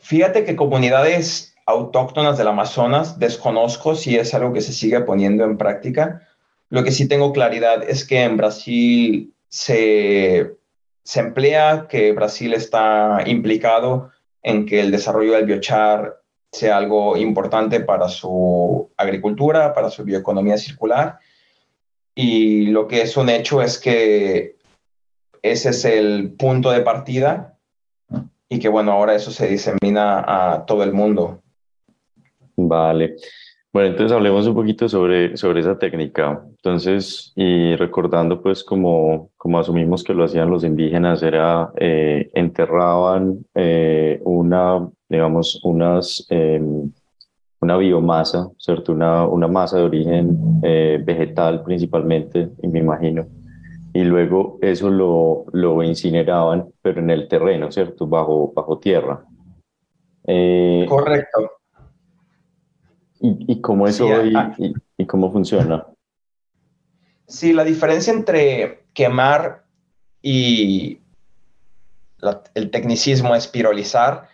Fíjate 0.00 0.46
que 0.46 0.56
comunidades 0.56 1.54
autóctonas 1.66 2.38
del 2.38 2.48
Amazonas 2.48 3.18
desconozco 3.18 3.94
si 3.94 4.16
es 4.16 4.32
algo 4.32 4.54
que 4.54 4.62
se 4.62 4.72
sigue 4.72 5.02
poniendo 5.02 5.44
en 5.44 5.58
práctica. 5.58 6.26
Lo 6.70 6.82
que 6.82 6.92
sí 6.92 7.08
tengo 7.08 7.34
claridad 7.34 7.82
es 7.82 8.06
que 8.06 8.22
en 8.22 8.38
Brasil 8.38 9.34
se, 9.50 10.56
se 11.02 11.20
emplea, 11.20 11.88
que 11.90 12.12
Brasil 12.12 12.54
está 12.54 13.22
implicado 13.26 14.10
en 14.42 14.66
que 14.66 14.80
el 14.80 14.90
desarrollo 14.90 15.32
del 15.32 15.46
biochar 15.46 16.20
sea 16.52 16.76
algo 16.76 17.16
importante 17.16 17.80
para 17.80 18.08
su 18.08 18.90
agricultura, 18.96 19.72
para 19.72 19.90
su 19.90 20.04
bioeconomía 20.04 20.56
circular. 20.56 21.18
Y 22.14 22.66
lo 22.66 22.88
que 22.88 23.02
es 23.02 23.16
un 23.16 23.28
hecho 23.28 23.62
es 23.62 23.78
que 23.78 24.56
ese 25.42 25.70
es 25.70 25.84
el 25.84 26.32
punto 26.32 26.70
de 26.70 26.80
partida 26.80 27.56
y 28.48 28.58
que 28.58 28.68
bueno, 28.68 28.92
ahora 28.92 29.14
eso 29.14 29.30
se 29.30 29.46
disemina 29.46 30.24
a 30.26 30.66
todo 30.66 30.82
el 30.82 30.92
mundo. 30.92 31.40
Vale. 32.56 33.16
Bueno, 33.72 33.90
entonces 33.90 34.16
hablemos 34.16 34.48
un 34.48 34.54
poquito 34.54 34.88
sobre, 34.88 35.36
sobre 35.36 35.60
esa 35.60 35.78
técnica. 35.78 36.42
Entonces, 36.44 37.32
y 37.36 37.76
recordando 37.76 38.42
pues 38.42 38.64
como, 38.64 39.30
como 39.36 39.60
asumimos 39.60 40.02
que 40.02 40.12
lo 40.12 40.24
hacían 40.24 40.50
los 40.50 40.64
indígenas, 40.64 41.22
era 41.22 41.70
eh, 41.76 42.30
enterraban 42.34 43.46
eh, 43.54 44.20
una, 44.24 44.88
digamos, 45.08 45.60
unas, 45.62 46.26
em, 46.30 46.90
una 47.60 47.76
biomasa, 47.76 48.50
¿cierto? 48.58 48.92
Una, 48.92 49.24
una 49.26 49.46
masa 49.46 49.78
de 49.78 49.84
origen 49.84 50.60
eh, 50.64 51.00
vegetal 51.04 51.62
principalmente, 51.62 52.50
me 52.64 52.80
imagino. 52.80 53.28
Y 53.92 54.02
luego 54.02 54.58
eso 54.62 54.90
lo, 54.90 55.44
lo 55.52 55.80
incineraban, 55.84 56.66
pero 56.82 57.00
en 57.00 57.10
el 57.10 57.28
terreno, 57.28 57.70
¿cierto? 57.70 58.08
Bajo, 58.08 58.52
bajo 58.52 58.78
tierra. 58.78 59.24
Eh, 60.26 60.86
Correcto. 60.88 61.59
¿Y, 63.20 63.52
y 63.52 63.60
cómo 63.60 63.86
eso 63.86 64.08
ah. 64.34 64.54
y, 64.58 64.72
y, 64.96 65.06
cómo 65.06 65.30
funciona? 65.30 65.86
Sí, 67.26 67.52
la 67.52 67.64
diferencia 67.64 68.12
entre 68.12 68.84
quemar 68.94 69.64
y 70.22 71.00
el 72.54 72.70
tecnicismo 72.70 73.34
es 73.34 73.46
pirolizar 73.46 74.28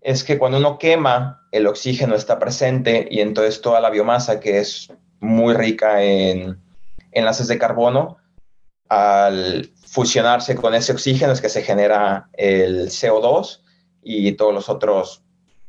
es 0.00 0.24
que 0.24 0.38
cuando 0.38 0.58
uno 0.58 0.78
quema, 0.78 1.46
el 1.52 1.66
oxígeno 1.66 2.14
está 2.14 2.38
presente 2.38 3.06
y 3.10 3.20
entonces 3.20 3.60
toda 3.60 3.80
la 3.80 3.90
biomasa, 3.90 4.40
que 4.40 4.58
es 4.58 4.92
muy 5.20 5.54
rica 5.54 6.02
en 6.02 6.60
enlaces 7.12 7.46
de 7.46 7.58
carbono, 7.58 8.18
al 8.88 9.70
fusionarse 9.86 10.56
con 10.56 10.74
ese 10.74 10.92
oxígeno 10.92 11.32
es 11.32 11.40
que 11.40 11.48
se 11.48 11.62
genera 11.62 12.28
el 12.32 12.88
CO2 12.88 13.60
y 14.02 14.32
todos 14.32 14.52
los 14.52 14.68
otros 14.68 15.22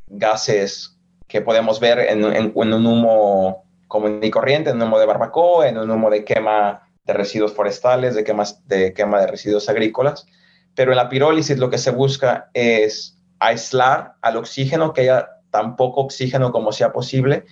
gases 0.06 0.93
que 1.34 1.40
podemos 1.40 1.80
ver 1.80 1.98
en, 1.98 2.52
un 2.54 2.86
humo 2.86 3.64
común 3.88 4.20
y 4.22 4.30
corriente, 4.30 4.70
en 4.70 4.76
un 4.76 4.82
humo 4.82 5.00
de 5.00 5.06
barbacoa, 5.06 5.66
en 5.66 5.78
un 5.78 5.90
humo 5.90 6.08
de 6.08 6.24
quema 6.24 6.88
de 7.04 7.12
residuos 7.12 7.52
forestales, 7.52 8.14
de, 8.14 8.22
de 8.66 8.92
quema 8.94 9.18
de 9.18 9.26
residuos 9.26 9.68
agrícolas. 9.68 10.28
Pero 10.76 10.92
en 10.92 10.96
la 10.96 11.08
pirólisis 11.08 11.58
lo 11.58 11.70
que 11.70 11.78
se 11.78 11.90
busca 11.90 12.50
es 12.54 13.18
aislar 13.40 14.14
al 14.22 14.36
oxígeno, 14.36 14.92
que 14.92 15.00
haya 15.00 15.28
tan 15.50 15.74
poco 15.74 16.02
oxígeno 16.02 16.52
como 16.52 16.70
sea 16.70 16.92
posible. 16.92 17.44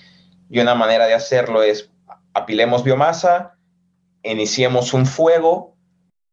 Y 0.48 0.60
una 0.60 0.76
manera 0.76 1.08
de 1.08 1.14
hacerlo 1.14 1.64
es 1.64 1.90
apilemos 2.34 2.84
biomasa, 2.84 3.56
iniciemos 4.22 4.94
un 4.94 5.06
fuego, 5.06 5.74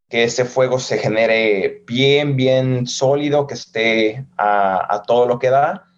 que 0.07 0.23
ese 0.23 0.45
fuego 0.45 0.77
se 0.77 0.99
genere 0.99 1.83
bien, 1.87 2.35
bien 2.35 2.85
sólido, 2.85 3.47
que 3.47 3.55
esté 3.55 4.27
a, 4.37 5.01
todo 5.07 5.25
lo 5.25 5.39
que 5.39 5.49
da. 5.49 5.88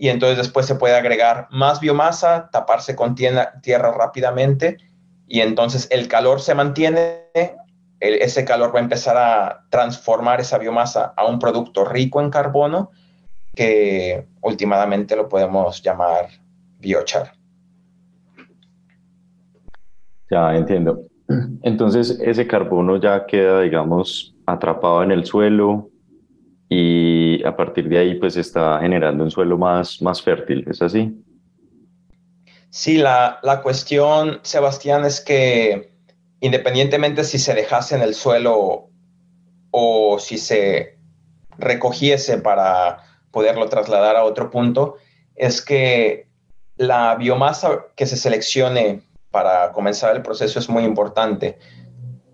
Y 0.00 0.10
entonces 0.10 0.38
después 0.38 0.64
se 0.64 0.76
puede 0.76 0.94
agregar 0.94 1.48
más 1.50 1.80
biomasa, 1.80 2.50
taparse 2.52 2.94
con 2.94 3.16
tierra, 3.16 3.52
rápidamente 3.98 4.76
y 5.26 5.40
entonces 5.40 5.88
el 5.90 6.06
calor 6.06 6.40
se 6.40 6.54
mantiene, 6.54 7.24
ese 7.98 8.44
calor 8.44 8.72
va 8.72 8.78
a 8.78 8.82
empezar 8.82 9.16
a 9.16 9.66
transformar 9.70 10.40
esa 10.40 10.56
biomasa 10.56 11.12
a 11.16 11.26
un 11.26 11.40
producto 11.40 11.84
rico 11.84 12.20
en 12.20 12.30
carbono 12.30 12.92
que 13.56 14.28
últimamente 14.40 15.16
lo 15.16 15.28
podemos 15.28 15.82
llamar 15.82 16.28
biochar. 16.78 17.32
Ya 20.30 20.54
entiendo. 20.54 21.02
Entonces 21.62 22.20
ese 22.22 22.46
carbono 22.46 22.98
ya 22.98 23.26
queda, 23.26 23.62
digamos, 23.62 24.32
atrapado 24.46 25.02
en 25.02 25.10
el 25.10 25.26
suelo 25.26 25.90
y 26.68 27.42
a 27.44 27.56
partir 27.56 27.88
de 27.88 27.98
ahí 27.98 28.14
pues 28.16 28.36
está 28.36 28.78
generando 28.80 29.24
un 29.24 29.30
suelo 29.30 29.56
más, 29.56 30.02
más 30.02 30.22
fértil, 30.22 30.64
¿es 30.70 30.82
así? 30.82 31.24
Sí, 32.70 32.98
la, 32.98 33.38
la 33.42 33.62
cuestión, 33.62 34.40
Sebastián, 34.42 35.04
es 35.04 35.20
que 35.20 35.92
independientemente 36.40 37.24
si 37.24 37.38
se 37.38 37.54
dejase 37.54 37.96
en 37.96 38.02
el 38.02 38.14
suelo 38.14 38.90
o 39.70 40.18
si 40.18 40.38
se 40.38 40.98
recogiese 41.56 42.38
para 42.38 42.98
poderlo 43.30 43.68
trasladar 43.68 44.16
a 44.16 44.24
otro 44.24 44.50
punto, 44.50 44.96
es 45.34 45.62
que 45.62 46.28
la 46.76 47.14
biomasa 47.16 47.86
que 47.96 48.06
se 48.06 48.16
seleccione 48.16 49.02
para 49.30 49.72
comenzar 49.72 50.14
el 50.14 50.22
proceso 50.22 50.58
es 50.58 50.68
muy 50.68 50.84
importante. 50.84 51.58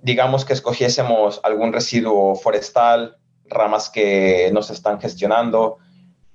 Digamos 0.03 0.45
que 0.45 0.53
escogiésemos 0.53 1.41
algún 1.43 1.73
residuo 1.73 2.35
forestal, 2.35 3.17
ramas 3.49 3.91
que 3.91 4.51
no 4.53 4.63
se 4.63 4.73
están 4.73 5.01
gestionando 5.01 5.79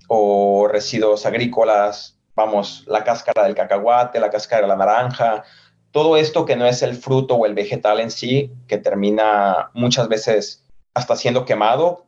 o 0.07 0.67
residuos 0.67 1.25
agrícolas, 1.25 2.19
vamos, 2.35 2.83
la 2.87 3.03
cáscara 3.03 3.43
del 3.43 3.55
cacahuate, 3.55 4.19
la 4.19 4.29
cáscara 4.29 4.63
de 4.63 4.67
la 4.67 4.75
naranja, 4.75 5.43
todo 5.91 6.17
esto 6.17 6.45
que 6.45 6.55
no 6.55 6.65
es 6.65 6.81
el 6.81 6.95
fruto 6.95 7.35
o 7.35 7.45
el 7.45 7.53
vegetal 7.53 7.99
en 7.99 8.11
sí, 8.11 8.51
que 8.67 8.77
termina 8.77 9.71
muchas 9.73 10.07
veces 10.07 10.65
hasta 10.93 11.15
siendo 11.15 11.45
quemado 11.45 12.05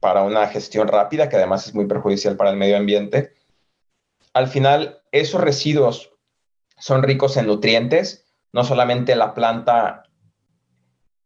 para 0.00 0.22
una 0.22 0.46
gestión 0.48 0.88
rápida, 0.88 1.28
que 1.28 1.36
además 1.36 1.66
es 1.66 1.74
muy 1.74 1.86
perjudicial 1.86 2.36
para 2.36 2.50
el 2.50 2.56
medio 2.56 2.76
ambiente. 2.76 3.34
Al 4.32 4.48
final, 4.48 5.02
esos 5.12 5.40
residuos 5.40 6.12
son 6.78 7.02
ricos 7.02 7.36
en 7.36 7.46
nutrientes, 7.46 8.26
no 8.52 8.64
solamente 8.64 9.16
la 9.16 9.34
planta, 9.34 10.04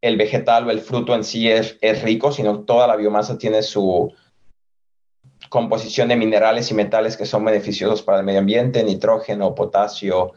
el 0.00 0.16
vegetal 0.16 0.66
o 0.66 0.70
el 0.70 0.80
fruto 0.80 1.14
en 1.14 1.24
sí 1.24 1.50
es, 1.50 1.78
rico, 2.02 2.32
sino 2.32 2.60
toda 2.60 2.86
la 2.86 2.96
biomasa 2.96 3.38
tiene 3.38 3.62
su 3.62 4.12
composición 5.48 6.08
de 6.08 6.16
minerales 6.16 6.70
y 6.70 6.74
metales 6.74 7.16
que 7.16 7.26
son 7.26 7.44
beneficiosos 7.44 8.02
para 8.02 8.18
el 8.18 8.24
medio 8.24 8.40
ambiente, 8.40 8.84
nitrógeno, 8.84 9.54
potasio, 9.54 10.32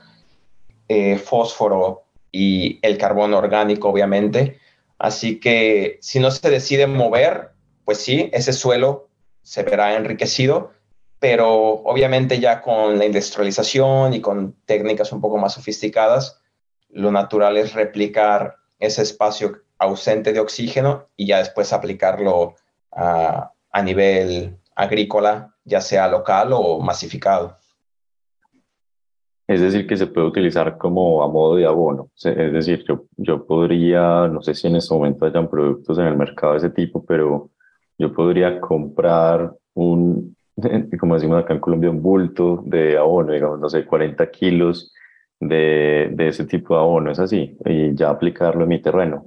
eh, 0.87 1.17
fósforo 1.17 2.03
y 2.31 2.79
el 2.81 2.97
carbono 2.97 3.37
orgánico, 3.37 3.89
obviamente. 3.89 4.59
Así 4.97 5.39
que 5.39 5.97
si 6.01 6.19
no 6.19 6.31
se 6.31 6.49
decide 6.49 6.87
mover, 6.87 7.51
pues 7.85 7.99
sí, 7.99 8.29
ese 8.33 8.53
suelo 8.53 9.09
se 9.41 9.63
verá 9.63 9.95
enriquecido, 9.95 10.71
pero 11.19 11.51
obviamente 11.83 12.39
ya 12.39 12.61
con 12.61 12.97
la 12.97 13.05
industrialización 13.05 14.13
y 14.13 14.21
con 14.21 14.55
técnicas 14.65 15.11
un 15.11 15.21
poco 15.21 15.37
más 15.37 15.53
sofisticadas, 15.53 16.41
lo 16.89 17.11
natural 17.11 17.57
es 17.57 17.73
replicar 17.73 18.60
ese 18.81 19.03
espacio 19.03 19.59
ausente 19.77 20.33
de 20.33 20.39
oxígeno 20.39 21.07
y 21.15 21.27
ya 21.27 21.37
después 21.37 21.71
aplicarlo 21.71 22.55
a, 22.91 23.53
nivel 23.83 24.57
agrícola, 24.75 25.55
ya 25.63 25.79
sea 25.79 26.07
local 26.07 26.49
o 26.51 26.79
masificado. 26.79 27.57
Es 29.47 29.61
decir, 29.61 29.87
que 29.87 29.97
se 29.97 30.07
puede 30.07 30.27
utilizar 30.27 30.77
como 30.77 31.23
a 31.23 31.27
modo 31.27 31.55
de 31.55 31.65
abono. 31.65 32.09
Es 32.15 32.53
decir, 32.53 32.83
yo, 32.87 33.05
yo 33.17 33.45
podría, 33.45 34.27
no 34.27 34.41
sé 34.41 34.53
si 34.55 34.67
en 34.67 34.77
este 34.77 34.93
momento 34.93 35.25
hayan 35.25 35.49
productos 35.49 35.97
en 35.99 36.05
el 36.05 36.17
mercado 36.17 36.53
de 36.53 36.59
ese 36.59 36.69
tipo, 36.69 37.05
pero 37.05 37.49
yo 37.97 38.13
podría 38.13 38.59
comprar 38.59 39.53
un, 39.73 40.35
como 40.99 41.15
decimos 41.15 41.39
acá 41.39 41.53
en 41.53 41.59
Colombia, 41.59 41.89
un 41.89 42.01
bulto 42.01 42.63
de 42.65 42.97
abono, 42.97 43.33
digamos, 43.33 43.59
no 43.59 43.69
sé, 43.69 43.85
40 43.85 44.29
kilos 44.31 44.91
de, 45.41 46.09
de 46.13 46.27
ese 46.29 46.45
tipo 46.45 46.75
de 46.75 46.79
abono, 46.79 47.11
es 47.11 47.19
así, 47.19 47.57
y 47.65 47.93
ya 47.95 48.09
aplicarlo 48.09 48.63
en 48.63 48.69
mi 48.69 48.81
terreno. 48.81 49.25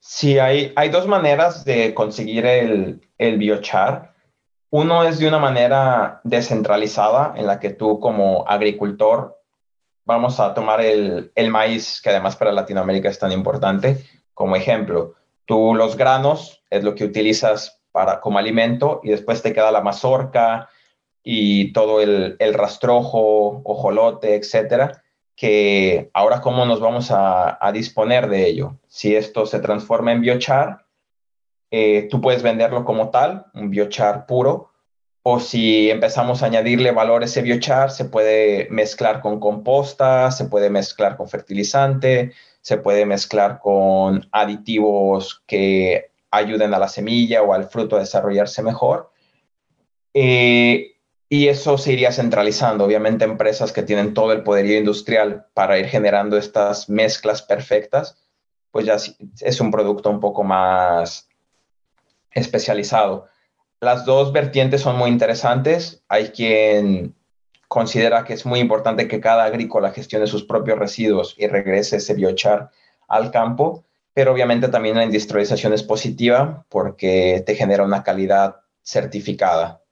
Sí, 0.00 0.38
hay, 0.38 0.72
hay 0.74 0.88
dos 0.88 1.06
maneras 1.06 1.64
de 1.64 1.94
conseguir 1.94 2.46
el, 2.46 3.00
el 3.18 3.38
biochar. 3.38 4.14
Uno 4.70 5.04
es 5.04 5.18
de 5.18 5.28
una 5.28 5.38
manera 5.38 6.20
descentralizada 6.24 7.34
en 7.36 7.46
la 7.46 7.60
que 7.60 7.70
tú 7.70 8.00
como 8.00 8.44
agricultor, 8.48 9.36
vamos 10.04 10.40
a 10.40 10.54
tomar 10.54 10.80
el, 10.80 11.32
maíz, 11.50 12.00
que 12.00 12.10
además 12.10 12.36
para 12.36 12.52
Latinoamérica 12.52 13.08
es 13.08 13.18
tan 13.18 13.32
importante, 13.32 13.98
como 14.32 14.56
ejemplo. 14.56 15.14
Tú 15.44 15.74
los 15.74 15.96
granos 15.96 16.62
es 16.70 16.82
lo 16.84 16.94
que 16.94 17.04
utilizas 17.04 17.82
para, 17.92 18.20
como 18.20 18.38
alimento 18.38 19.00
y 19.02 19.10
después 19.10 19.42
te 19.42 19.52
queda 19.52 19.70
la 19.70 19.82
mazorca 19.82 20.68
y 21.28 21.72
todo 21.72 22.00
el, 22.00 22.36
rastrojo, 22.54 23.60
ojolote, 23.64 24.36
etcétera, 24.36 25.02
que 25.34 26.08
ahora 26.14 26.40
cómo 26.40 26.64
nos 26.66 26.78
vamos 26.78 27.10
a, 27.10 27.58
a 27.60 27.72
disponer 27.72 28.28
de 28.28 28.46
ello. 28.46 28.78
Si 28.86 29.16
esto 29.16 29.44
se 29.44 29.58
transforma 29.58 30.12
en 30.12 30.20
biochar, 30.20 30.86
eh, 31.72 32.06
tú 32.08 32.20
puedes 32.20 32.44
venderlo 32.44 32.84
como 32.84 33.10
tal, 33.10 33.46
un 33.54 33.70
biochar 33.70 34.26
puro, 34.26 34.70
o 35.24 35.40
si 35.40 35.90
empezamos 35.90 36.44
a 36.44 36.46
añadirle 36.46 36.92
valor 36.92 37.22
a 37.22 37.24
ese 37.24 37.42
biochar, 37.42 37.90
se 37.90 38.04
puede 38.04 38.68
mezclar 38.70 39.20
con 39.20 39.40
composta, 39.40 40.30
se 40.30 40.44
puede 40.44 40.70
mezclar 40.70 41.16
con 41.16 41.28
fertilizante, 41.28 42.34
se 42.60 42.76
puede 42.76 43.04
mezclar 43.04 43.58
con 43.58 44.28
aditivos 44.30 45.42
que 45.44 46.12
ayuden 46.30 46.72
a 46.72 46.78
la 46.78 46.86
semilla 46.86 47.42
o 47.42 47.52
al 47.52 47.64
fruto 47.64 47.96
a 47.96 48.00
desarrollarse 48.00 48.62
mejor. 48.62 49.10
Eh, 50.14 50.95
y 51.28 51.48
eso 51.48 51.76
se 51.78 51.92
iría 51.92 52.12
centralizando. 52.12 52.84
Obviamente, 52.84 53.24
empresas 53.24 53.72
que 53.72 53.82
tienen 53.82 54.14
todo 54.14 54.32
el 54.32 54.42
poderío 54.42 54.78
industrial 54.78 55.46
para 55.54 55.78
ir 55.78 55.86
generando 55.86 56.36
estas 56.36 56.88
mezclas 56.88 57.42
perfectas, 57.42 58.16
pues 58.70 58.86
ya 58.86 58.96
es 59.40 59.60
un 59.60 59.70
producto 59.70 60.10
un 60.10 60.20
poco 60.20 60.44
más 60.44 61.28
especializado. 62.30 63.26
Las 63.80 64.04
dos 64.04 64.32
vertientes 64.32 64.82
son 64.82 64.96
muy 64.96 65.10
interesantes. 65.10 66.02
Hay 66.08 66.28
quien 66.28 67.14
considera 67.68 68.24
que 68.24 68.34
es 68.34 68.46
muy 68.46 68.60
importante 68.60 69.08
que 69.08 69.20
cada 69.20 69.44
agrícola 69.44 69.90
gestione 69.90 70.26
sus 70.26 70.44
propios 70.44 70.78
residuos 70.78 71.34
y 71.36 71.46
regrese 71.46 71.96
ese 71.96 72.14
biochar 72.14 72.70
al 73.08 73.30
campo, 73.30 73.84
pero 74.14 74.32
obviamente 74.32 74.68
también 74.68 74.96
la 74.96 75.04
industrialización 75.04 75.72
es 75.72 75.82
positiva 75.82 76.64
porque 76.68 77.42
te 77.44 77.54
genera 77.54 77.82
una 77.84 78.02
calidad 78.02 78.56
certificada. 78.82 79.82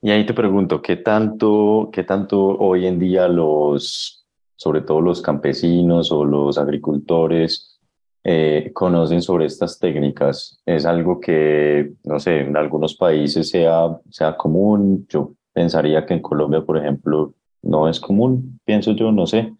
Y 0.00 0.10
ahí 0.10 0.24
te 0.24 0.34
pregunto, 0.34 0.80
¿qué 0.80 0.96
tanto, 0.96 1.90
qué 1.92 2.04
tanto 2.04 2.56
hoy 2.58 2.86
en 2.86 3.00
día 3.00 3.26
los, 3.26 4.24
sobre 4.54 4.82
todo 4.82 5.00
los 5.00 5.20
campesinos 5.20 6.12
o 6.12 6.24
los 6.24 6.56
agricultores, 6.56 7.80
eh, 8.22 8.70
conocen 8.74 9.22
sobre 9.22 9.46
estas 9.46 9.78
técnicas? 9.78 10.60
¿Es 10.64 10.86
algo 10.86 11.18
que, 11.18 11.94
no 12.04 12.20
sé, 12.20 12.42
en 12.42 12.56
algunos 12.56 12.94
países 12.94 13.48
sea, 13.50 13.98
sea 14.10 14.36
común? 14.36 15.06
Yo 15.08 15.32
pensaría 15.52 16.06
que 16.06 16.14
en 16.14 16.22
Colombia, 16.22 16.62
por 16.62 16.78
ejemplo, 16.78 17.34
no 17.62 17.88
es 17.88 17.98
común, 17.98 18.60
pienso 18.64 18.92
yo, 18.92 19.10
no 19.10 19.26
sé. 19.26 19.52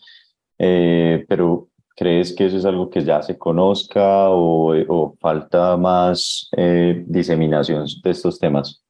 Eh, 0.58 1.24
pero 1.28 1.68
¿crees 1.96 2.32
que 2.32 2.46
eso 2.46 2.58
es 2.58 2.64
algo 2.64 2.90
que 2.90 3.02
ya 3.04 3.22
se 3.22 3.36
conozca 3.36 4.30
o, 4.30 5.16
falta 5.20 5.76
más 5.76 6.48
eh, 6.56 7.02
diseminación 7.08 7.86
de 8.04 8.10
estos 8.10 8.38
temas? 8.38 8.84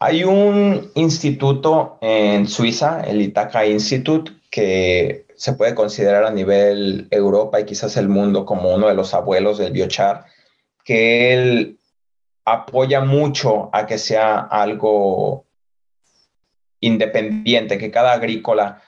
Hay 0.00 0.22
un 0.22 0.92
instituto 0.94 1.98
en 2.00 2.46
Suiza, 2.46 3.00
el 3.00 3.20
Itaca 3.20 3.66
Institute, 3.66 4.30
que 4.48 5.26
se 5.36 5.54
puede 5.54 5.74
considerar 5.74 6.24
a 6.24 6.30
nivel 6.30 7.08
Europa 7.10 7.58
y 7.58 7.64
quizás 7.64 7.96
el 7.96 8.08
mundo 8.08 8.46
como 8.46 8.72
uno 8.72 8.86
de 8.86 8.94
los 8.94 9.12
abuelos 9.12 9.58
del 9.58 9.72
biochar, 9.72 10.26
que 10.84 11.34
él 11.34 11.78
apoya 12.44 13.00
mucho 13.00 13.70
a 13.72 13.86
que 13.86 13.98
sea 13.98 14.38
algo 14.38 15.46
independiente, 16.80 17.76
que 17.76 17.90
cada 17.90 18.12
agrícola 18.12 18.82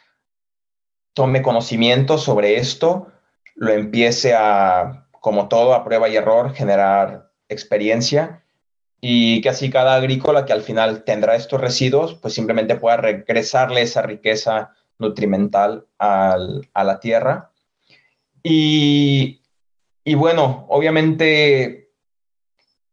tome 1.13 1.43
conocimiento 1.43 2.19
sobre 2.19 2.57
esto, 2.57 3.09
lo 3.57 3.73
empiece 3.73 4.33
a, 4.33 5.09
como 5.11 5.49
todo, 5.49 5.75
a 5.75 5.85
prueba 5.85 6.09
y 6.09 6.17
error, 6.17 6.55
generar 6.55 7.31
experiencia 7.49 8.45
y 9.01 9.41
que 9.41 9.49
así 9.49 9.71
cada 9.71 9.95
agrícola 9.95 10.45
que 10.45 10.53
al 10.53 10.63
final 10.63 11.05
tendrá 11.05 11.35
estos 11.35 11.61
residuos, 11.61 12.15
pues 12.17 12.35
simplemente 12.35 12.77
pueda 12.77 12.99
regresarle 12.99 13.83
esa 13.83 14.03
riqueza 14.03 14.73
nutrimental 14.99 15.87
a 15.99 16.37
la 16.75 17.01
tierra. 17.01 17.51
Y, 18.43 19.41
bueno, 20.15 20.67
obviamente, 20.69 21.91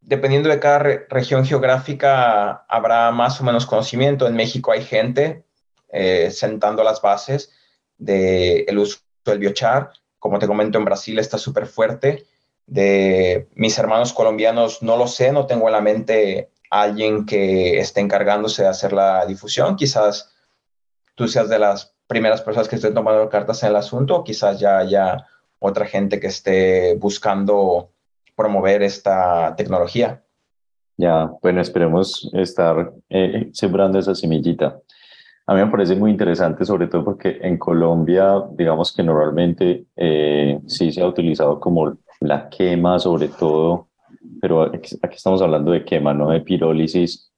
dependiendo 0.00 0.48
de 0.48 0.60
cada 0.60 0.78
región 1.08 1.44
geográfica, 1.44 2.64
habrá 2.68 3.10
más 3.10 3.40
o 3.40 3.44
menos 3.44 3.66
conocimiento. 3.66 4.26
En 4.26 4.36
México 4.36 4.72
hay 4.72 4.82
gente 4.82 5.44
eh, 5.90 6.30
sentando 6.30 6.82
las 6.82 7.00
bases 7.02 7.52
del 7.96 8.78
uso 8.78 8.98
del 9.24 9.38
biochar. 9.38 9.90
Como 10.18 10.38
te 10.38 10.46
comento, 10.46 10.78
en 10.78 10.84
Brasil 10.84 11.18
está 11.18 11.38
súper 11.38 11.66
fuerte 11.66 12.26
de 12.68 13.48
mis 13.54 13.78
hermanos 13.78 14.12
colombianos 14.12 14.82
no 14.82 14.96
lo 14.96 15.06
sé, 15.06 15.32
no 15.32 15.46
tengo 15.46 15.66
en 15.66 15.72
la 15.72 15.80
mente 15.80 16.50
alguien 16.70 17.24
que 17.24 17.80
esté 17.80 18.00
encargándose 18.00 18.62
de 18.62 18.68
hacer 18.68 18.92
la 18.92 19.24
difusión. 19.26 19.74
Quizás 19.74 20.34
tú 21.14 21.26
seas 21.26 21.48
de 21.48 21.58
las 21.58 21.94
primeras 22.06 22.42
personas 22.42 22.68
que 22.68 22.76
estén 22.76 22.94
tomando 22.94 23.28
cartas 23.28 23.62
en 23.62 23.70
el 23.70 23.76
asunto, 23.76 24.16
o 24.16 24.24
quizás 24.24 24.60
ya 24.60 24.78
haya 24.78 25.26
otra 25.58 25.86
gente 25.86 26.20
que 26.20 26.28
esté 26.28 26.94
buscando 26.96 27.90
promover 28.36 28.82
esta 28.82 29.54
tecnología. 29.56 30.22
Ya, 30.96 31.30
bueno, 31.42 31.60
esperemos 31.60 32.28
estar 32.34 32.92
eh, 33.08 33.48
sembrando 33.52 33.98
esa 33.98 34.14
semillita. 34.14 34.78
A 35.46 35.54
mí 35.54 35.60
me 35.60 35.70
parece 35.70 35.96
muy 35.96 36.10
interesante, 36.10 36.64
sobre 36.64 36.88
todo 36.88 37.04
porque 37.04 37.38
en 37.40 37.56
Colombia, 37.56 38.42
digamos 38.52 38.94
que 38.94 39.02
normalmente 39.02 39.86
eh, 39.96 40.60
sí 40.66 40.92
se 40.92 41.00
ha 41.00 41.06
utilizado 41.06 41.58
como 41.58 41.96
la 42.20 42.48
quema 42.48 42.98
sobre 42.98 43.28
todo, 43.28 43.88
pero 44.40 44.62
aquí, 44.62 44.96
estamos 45.12 45.42
hablando 45.42 45.72
de 45.72 45.84
quema, 45.84 46.14
no 46.14 46.30
de 46.30 46.40
pirólisis 46.40 47.32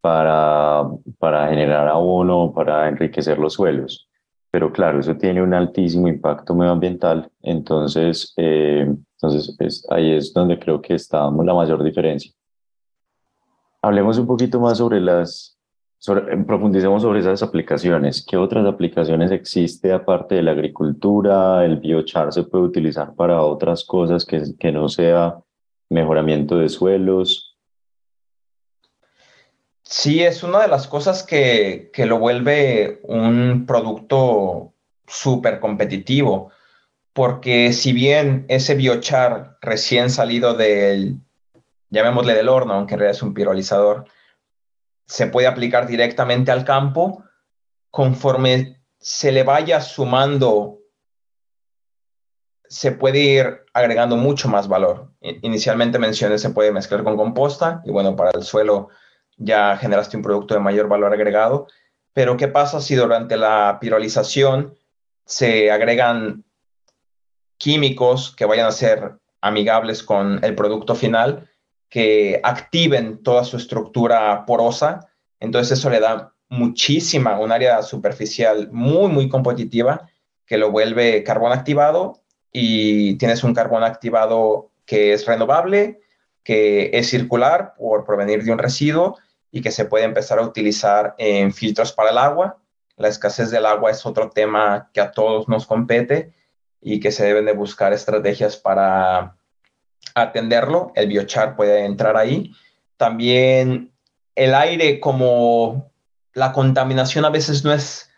para, 0.00 0.84
para 1.18 1.48
generar 1.48 1.88
abono, 1.88 2.52
para 2.54 2.88
enriquecer 2.88 3.38
los 3.38 3.54
suelos. 3.54 4.08
Pero 4.50 4.72
claro, 4.72 5.00
eso 5.00 5.16
tiene 5.16 5.42
un 5.42 5.52
altísimo 5.54 6.08
impacto 6.08 6.54
medioambiental, 6.54 7.30
entonces, 7.42 8.32
eh, 8.36 8.86
entonces 9.20 9.86
ahí 9.90 10.12
es 10.12 10.32
donde 10.32 10.58
creo 10.58 10.80
que 10.80 10.94
está 10.94 11.30
la 11.30 11.54
mayor 11.54 11.82
diferencia. 11.82 12.32
Hablemos 13.82 14.18
un 14.18 14.26
poquito 14.26 14.60
más 14.60 14.78
sobre 14.78 15.00
las, 15.00 15.55
sobre, 15.98 16.36
profundicemos 16.44 17.02
sobre 17.02 17.20
esas 17.20 17.42
aplicaciones. 17.42 18.24
¿Qué 18.24 18.36
otras 18.36 18.66
aplicaciones 18.66 19.30
existe 19.30 19.92
aparte 19.92 20.36
de 20.36 20.42
la 20.42 20.52
agricultura? 20.52 21.64
¿El 21.64 21.78
biochar 21.78 22.32
se 22.32 22.44
puede 22.44 22.64
utilizar 22.64 23.14
para 23.14 23.42
otras 23.42 23.84
cosas 23.84 24.24
que, 24.24 24.42
que 24.58 24.72
no 24.72 24.88
sea 24.88 25.38
mejoramiento 25.88 26.58
de 26.58 26.68
suelos? 26.68 27.56
Sí, 29.82 30.22
es 30.22 30.42
una 30.42 30.62
de 30.62 30.68
las 30.68 30.88
cosas 30.88 31.22
que, 31.22 31.90
que 31.92 32.06
lo 32.06 32.18
vuelve 32.18 33.00
un 33.04 33.66
producto 33.66 34.72
súper 35.06 35.60
competitivo, 35.60 36.50
porque 37.12 37.72
si 37.72 37.92
bien 37.92 38.44
ese 38.48 38.74
biochar 38.74 39.58
recién 39.60 40.10
salido 40.10 40.54
del, 40.54 41.20
llamémosle 41.90 42.34
del 42.34 42.48
horno, 42.48 42.74
aunque 42.74 42.94
en 42.94 43.00
realidad 43.00 43.16
es 43.16 43.22
un 43.22 43.32
pirolizador, 43.32 44.06
se 45.06 45.26
puede 45.28 45.46
aplicar 45.46 45.86
directamente 45.86 46.50
al 46.50 46.64
campo 46.64 47.24
conforme 47.90 48.82
se 48.98 49.32
le 49.32 49.42
vaya 49.42 49.80
sumando 49.80 50.80
se 52.68 52.92
puede 52.92 53.20
ir 53.20 53.64
agregando 53.72 54.16
mucho 54.16 54.48
más 54.48 54.66
valor. 54.66 55.12
Inicialmente 55.20 55.98
mencioné 55.98 56.38
se 56.38 56.50
puede 56.50 56.72
mezclar 56.72 57.04
con 57.04 57.16
composta 57.16 57.80
y 57.84 57.92
bueno, 57.92 58.16
para 58.16 58.32
el 58.34 58.42
suelo 58.42 58.88
ya 59.36 59.76
generaste 59.76 60.16
un 60.16 60.22
producto 60.22 60.54
de 60.54 60.60
mayor 60.60 60.88
valor 60.88 61.12
agregado, 61.12 61.68
pero 62.12 62.36
¿qué 62.36 62.48
pasa 62.48 62.80
si 62.80 62.94
durante 62.94 63.36
la 63.36 63.78
pirolización 63.80 64.76
se 65.24 65.70
agregan 65.70 66.44
químicos 67.58 68.34
que 68.34 68.46
vayan 68.46 68.66
a 68.66 68.72
ser 68.72 69.18
amigables 69.40 70.02
con 70.02 70.42
el 70.44 70.54
producto 70.54 70.94
final 70.94 71.48
que 71.88 72.40
activen 72.42 73.22
toda 73.22 73.44
su 73.44 73.56
estructura 73.56 74.44
porosa. 74.46 75.08
Entonces 75.40 75.78
eso 75.78 75.90
le 75.90 76.00
da 76.00 76.32
muchísima, 76.48 77.38
un 77.38 77.52
área 77.52 77.82
superficial 77.82 78.68
muy, 78.72 79.08
muy 79.08 79.28
competitiva 79.28 80.08
que 80.46 80.58
lo 80.58 80.70
vuelve 80.70 81.24
carbón 81.24 81.52
activado 81.52 82.22
y 82.52 83.16
tienes 83.18 83.44
un 83.44 83.52
carbón 83.52 83.82
activado 83.82 84.70
que 84.84 85.12
es 85.12 85.26
renovable, 85.26 86.00
que 86.44 86.90
es 86.92 87.10
circular 87.10 87.74
por 87.76 88.04
provenir 88.04 88.44
de 88.44 88.52
un 88.52 88.58
residuo 88.58 89.18
y 89.50 89.60
que 89.60 89.72
se 89.72 89.84
puede 89.84 90.04
empezar 90.04 90.38
a 90.38 90.42
utilizar 90.42 91.14
en 91.18 91.52
filtros 91.52 91.92
para 91.92 92.10
el 92.10 92.18
agua. 92.18 92.58
La 92.96 93.08
escasez 93.08 93.50
del 93.50 93.66
agua 93.66 93.90
es 93.90 94.06
otro 94.06 94.30
tema 94.30 94.90
que 94.94 95.00
a 95.00 95.10
todos 95.10 95.48
nos 95.48 95.66
compete 95.66 96.32
y 96.80 97.00
que 97.00 97.10
se 97.10 97.24
deben 97.24 97.46
de 97.46 97.52
buscar 97.52 97.92
estrategias 97.92 98.56
para 98.56 99.36
atenderlo, 100.16 100.92
el 100.94 101.08
biochar 101.08 101.56
puede 101.56 101.84
entrar 101.84 102.16
ahí. 102.16 102.52
También 102.96 103.92
el 104.34 104.54
aire, 104.54 104.98
como 104.98 105.92
la 106.32 106.52
contaminación 106.52 107.24
a 107.24 107.30
veces 107.30 107.64
no 107.64 107.72
es 107.72 108.10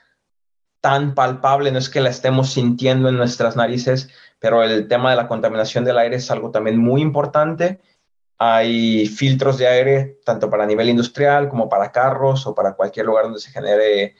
tan 0.81 1.15
palpable, 1.15 1.73
no 1.73 1.79
es 1.79 1.91
que 1.91 2.01
la 2.01 2.09
estemos 2.09 2.51
sintiendo 2.51 3.09
en 3.09 3.17
nuestras 3.17 3.57
narices, 3.57 4.09
pero 4.39 4.63
el 4.63 4.87
tema 4.87 5.11
de 5.11 5.17
la 5.17 5.27
contaminación 5.27 5.85
del 5.85 5.99
aire 5.99 6.17
es 6.17 6.31
algo 6.31 6.53
también 6.53 6.79
muy 6.79 7.03
importante. 7.03 7.81
Hay 8.39 9.07
filtros 9.07 9.59
de 9.59 9.67
aire, 9.67 10.21
tanto 10.25 10.49
para 10.49 10.67
nivel 10.67 10.89
industrial 10.89 11.49
como 11.49 11.69
para 11.69 11.91
carros 11.91 12.47
o 12.47 12.55
para 12.55 12.75
cualquier 12.75 13.07
lugar 13.07 13.25
donde 13.25 13.41
se 13.41 13.51
genere 13.51 14.15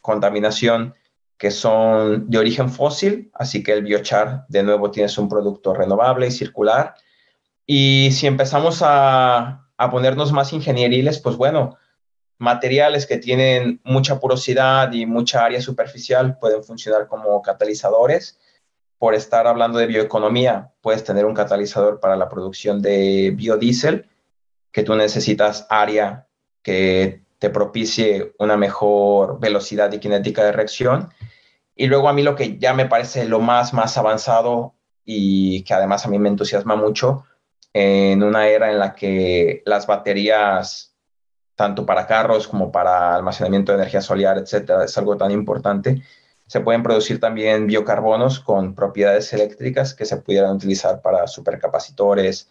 contaminación, 0.00 0.94
que 1.38 1.52
son 1.52 2.28
de 2.28 2.38
origen 2.38 2.68
fósil, 2.68 3.30
así 3.34 3.62
que 3.62 3.72
el 3.72 3.84
biochar, 3.84 4.44
de 4.48 4.64
nuevo, 4.64 4.90
tienes 4.90 5.16
un 5.18 5.28
producto 5.28 5.72
renovable 5.72 6.26
y 6.26 6.32
circular. 6.32 6.94
Y 7.66 8.10
si 8.12 8.26
empezamos 8.26 8.82
a, 8.82 9.68
a 9.76 9.90
ponernos 9.90 10.32
más 10.32 10.52
ingenieriles, 10.52 11.18
pues 11.18 11.36
bueno, 11.36 11.76
materiales 12.38 13.06
que 13.06 13.18
tienen 13.18 13.80
mucha 13.84 14.18
porosidad 14.18 14.92
y 14.92 15.06
mucha 15.06 15.44
área 15.44 15.60
superficial 15.60 16.38
pueden 16.38 16.64
funcionar 16.64 17.06
como 17.06 17.40
catalizadores. 17.40 18.40
Por 18.98 19.14
estar 19.14 19.46
hablando 19.46 19.78
de 19.78 19.86
bioeconomía, 19.86 20.72
puedes 20.80 21.04
tener 21.04 21.24
un 21.24 21.34
catalizador 21.34 22.00
para 22.00 22.16
la 22.16 22.28
producción 22.28 22.82
de 22.82 23.32
biodiesel, 23.36 24.08
que 24.72 24.82
tú 24.82 24.94
necesitas 24.94 25.66
área 25.70 26.26
que 26.62 27.22
te 27.38 27.50
propicie 27.50 28.32
una 28.38 28.56
mejor 28.56 29.38
velocidad 29.40 29.92
y 29.92 29.98
cinética 29.98 30.44
de 30.44 30.52
reacción. 30.52 31.10
Y 31.76 31.86
luego 31.86 32.08
a 32.08 32.12
mí 32.12 32.22
lo 32.22 32.34
que 32.34 32.58
ya 32.58 32.74
me 32.74 32.86
parece 32.86 33.24
lo 33.24 33.40
más, 33.40 33.72
más 33.72 33.98
avanzado 33.98 34.74
y 35.04 35.62
que 35.64 35.74
además 35.74 36.06
a 36.06 36.08
mí 36.08 36.18
me 36.18 36.28
entusiasma 36.28 36.76
mucho 36.76 37.24
en 37.74 38.22
una 38.22 38.48
era 38.48 38.70
en 38.70 38.78
la 38.78 38.94
que 38.94 39.62
las 39.66 39.86
baterías, 39.86 40.94
tanto 41.54 41.86
para 41.86 42.06
carros 42.06 42.48
como 42.48 42.70
para 42.70 43.14
almacenamiento 43.14 43.72
de 43.72 43.78
energía 43.78 44.00
solar, 44.02 44.38
etcétera, 44.38 44.84
es 44.84 44.96
algo 44.98 45.16
tan 45.16 45.30
importante. 45.30 46.02
Se 46.46 46.60
pueden 46.60 46.82
producir 46.82 47.18
también 47.20 47.66
biocarbonos 47.66 48.40
con 48.40 48.74
propiedades 48.74 49.32
eléctricas 49.32 49.94
que 49.94 50.04
se 50.04 50.18
pudieran 50.18 50.56
utilizar 50.56 51.00
para 51.00 51.26
supercapacitores, 51.26 52.50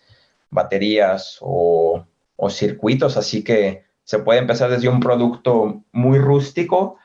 baterías 0.49 1.37
o, 1.41 2.05
o 2.35 2.49
circuitos. 2.49 3.17
Así 3.17 3.43
que 3.43 3.83
Se 4.03 4.19
puede 4.19 4.39
empezar 4.39 4.69
desde 4.69 4.89
un 4.89 4.99
producto 4.99 5.83
muy 5.91 6.19
rústico 6.19 6.97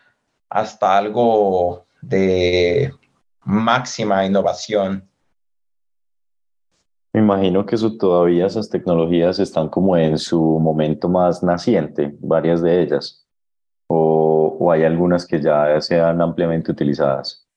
hasta 0.48 0.96
algo 0.96 1.84
de 2.00 2.92
máxima 3.44 4.24
innovación. 4.24 5.08
Me 7.16 7.22
imagino 7.22 7.64
que 7.64 7.76
eso, 7.76 7.96
todavía 7.96 8.44
esas 8.44 8.68
tecnologías 8.68 9.38
están 9.38 9.70
como 9.70 9.96
en 9.96 10.18
su 10.18 10.38
momento 10.38 11.08
más 11.08 11.42
naciente, 11.42 12.14
varias 12.18 12.60
de 12.60 12.82
ellas, 12.82 13.26
o, 13.86 14.54
o 14.60 14.70
hay 14.70 14.84
algunas 14.84 15.26
que 15.26 15.40
ya 15.40 15.80
sean 15.80 16.20
ampliamente 16.20 16.70
utilizadas. 16.70 17.48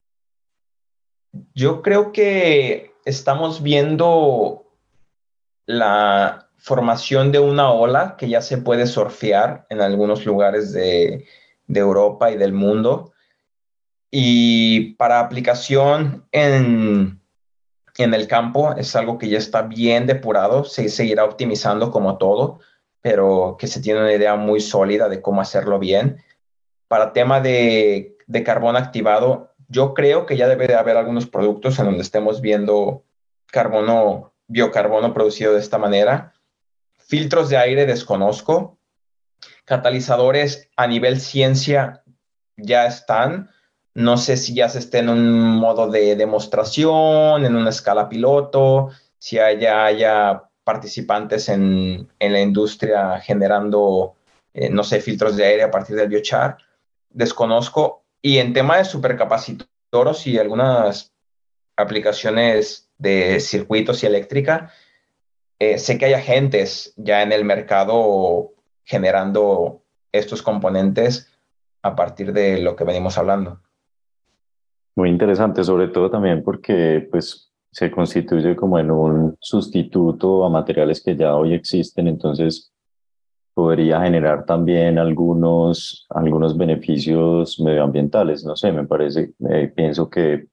Yo 1.54 1.82
creo 1.82 2.14
que 2.14 2.94
estamos 3.04 3.62
viendo 3.62 4.64
la 5.66 6.48
formación 6.56 7.34
de 7.34 7.40
una 7.40 7.70
ola 7.70 8.16
que 8.18 8.30
ya 8.30 8.42
se 8.42 8.60
puede 8.60 8.88
surfear 8.88 9.66
en 9.70 9.82
algunos 9.82 10.26
lugares 10.26 10.72
de, 10.72 11.26
de 11.68 11.80
Europa 11.82 12.32
y 12.32 12.38
del 12.38 12.54
mundo. 12.54 13.12
Y 14.10 14.94
para 14.94 15.20
aplicación 15.20 16.26
en, 16.32 17.19
en 17.98 18.14
el 18.14 18.28
campo 18.28 18.76
es 18.76 18.96
algo 18.96 19.18
que 19.18 19.30
ya 19.30 19.38
está 19.38 19.64
bien 19.64 20.08
depurado, 20.08 20.64
se 20.64 20.90
seguirá 20.90 21.26
optimizando 21.26 21.92
como 21.92 22.18
todo, 22.18 22.60
pero 23.02 23.58
que 23.60 23.68
se 23.68 23.82
tiene 23.82 24.02
una 24.02 24.14
idea 24.14 24.36
muy 24.36 24.62
sólida 24.62 25.10
de 25.10 25.22
cómo 25.22 25.42
hacerlo 25.42 25.80
bien. 25.80 26.24
Para 26.88 27.14
tema 27.14 27.42
de, 27.42 28.18
de 28.28 28.44
carbón 28.44 28.76
activado, 28.76 29.54
yo 29.68 29.94
creo 29.94 30.26
que 30.26 30.38
ya 30.38 30.48
debe 30.48 30.68
de 30.68 30.76
haber 30.76 30.98
algunos 30.98 31.28
productos 31.28 31.78
en 31.80 31.86
donde 31.86 32.02
estemos 32.02 32.42
viendo 32.42 33.04
carbono, 33.46 34.34
biocarbono 34.48 35.14
producido 35.14 35.54
de 35.54 35.60
esta 35.60 35.78
manera. 35.78 36.34
Filtros 36.98 37.50
de 37.50 37.58
aire 37.58 37.86
desconozco. 37.86 38.78
Catalizadores 39.66 40.70
a 40.76 40.88
nivel 40.88 41.20
ciencia 41.20 42.04
ya 42.58 42.88
están. 42.88 43.50
No 44.00 44.16
sé 44.16 44.38
si 44.38 44.54
ya 44.54 44.70
se 44.70 44.80
esté 44.80 45.00
en 45.00 45.10
un 45.10 45.58
modo 45.58 45.90
de 45.90 46.16
demostración, 46.16 47.44
en 47.44 47.54
una 47.54 47.70
escala 47.70 48.08
piloto, 48.08 48.92
si 49.18 49.40
haya, 49.40 49.84
haya 49.84 50.44
participantes 50.64 51.50
en, 51.50 52.08
en, 52.18 52.32
la 52.32 52.40
industria 52.40 53.20
generando, 53.20 54.16
eh, 54.54 54.70
no 54.70 54.86
sé, 54.86 55.02
filtros 55.02 55.36
de 55.36 55.44
aire 55.44 55.64
a 55.64 55.72
partir 55.72 55.98
del 55.98 56.08
biochar. 56.08 56.60
Desconozco. 57.10 58.06
Y 58.22 58.38
en 58.38 58.54
tema 58.54 58.78
de 58.78 58.86
supercapacitores 58.86 60.26
y 60.28 60.38
algunas 60.38 61.12
aplicaciones 61.76 62.90
de 62.98 63.42
circuitos 63.42 64.02
y 64.04 64.06
eléctrica, 64.06 64.72
eh, 65.60 65.78
sé 65.78 65.98
que 65.98 66.06
hay 66.06 66.14
agentes 66.14 66.94
ya 66.96 67.22
en 67.22 67.34
el 67.34 67.44
mercado 67.44 68.54
generando 68.86 69.84
estos 70.14 70.42
componentes 70.42 71.28
a 71.82 71.98
partir 71.98 72.32
de 72.32 72.60
lo 72.60 72.78
que 72.78 72.86
venimos 72.86 73.18
hablando. 73.18 73.62
Muy 74.96 75.10
interesante, 75.10 75.64
sobre 75.64 75.88
todo 75.88 76.10
también 76.10 76.44
porque 76.44 77.08
pues 77.10 77.52
se 77.72 77.92
constituye 77.92 78.56
como 78.56 78.80
en 78.80 78.92
un 78.92 79.38
sustituto 79.40 80.44
a 80.44 80.50
materiales 80.50 81.02
que 81.04 81.16
ya 81.16 81.36
hoy 81.36 81.54
existen, 81.54 82.08
entonces 82.08 82.72
podría 83.54 84.02
generar 84.02 84.46
también 84.46 84.98
algunos, 84.98 86.06
algunos 86.10 86.58
beneficios 86.58 87.60
medioambientales. 87.60 88.46
No 88.46 88.56
sé, 88.56 88.72
me 88.72 88.86
parece, 88.88 89.34
eh, 89.50 89.72
pienso 89.76 90.10
que 90.10 90.48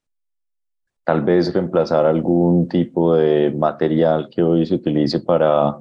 tal 1.04 1.22
vez 1.22 1.54
reemplazar 1.54 2.04
algún 2.04 2.68
tipo 2.68 3.14
de 3.14 3.52
material 3.56 4.28
que 4.28 4.42
hoy 4.42 4.66
se 4.66 4.74
utilice 4.74 5.20
para 5.20 5.78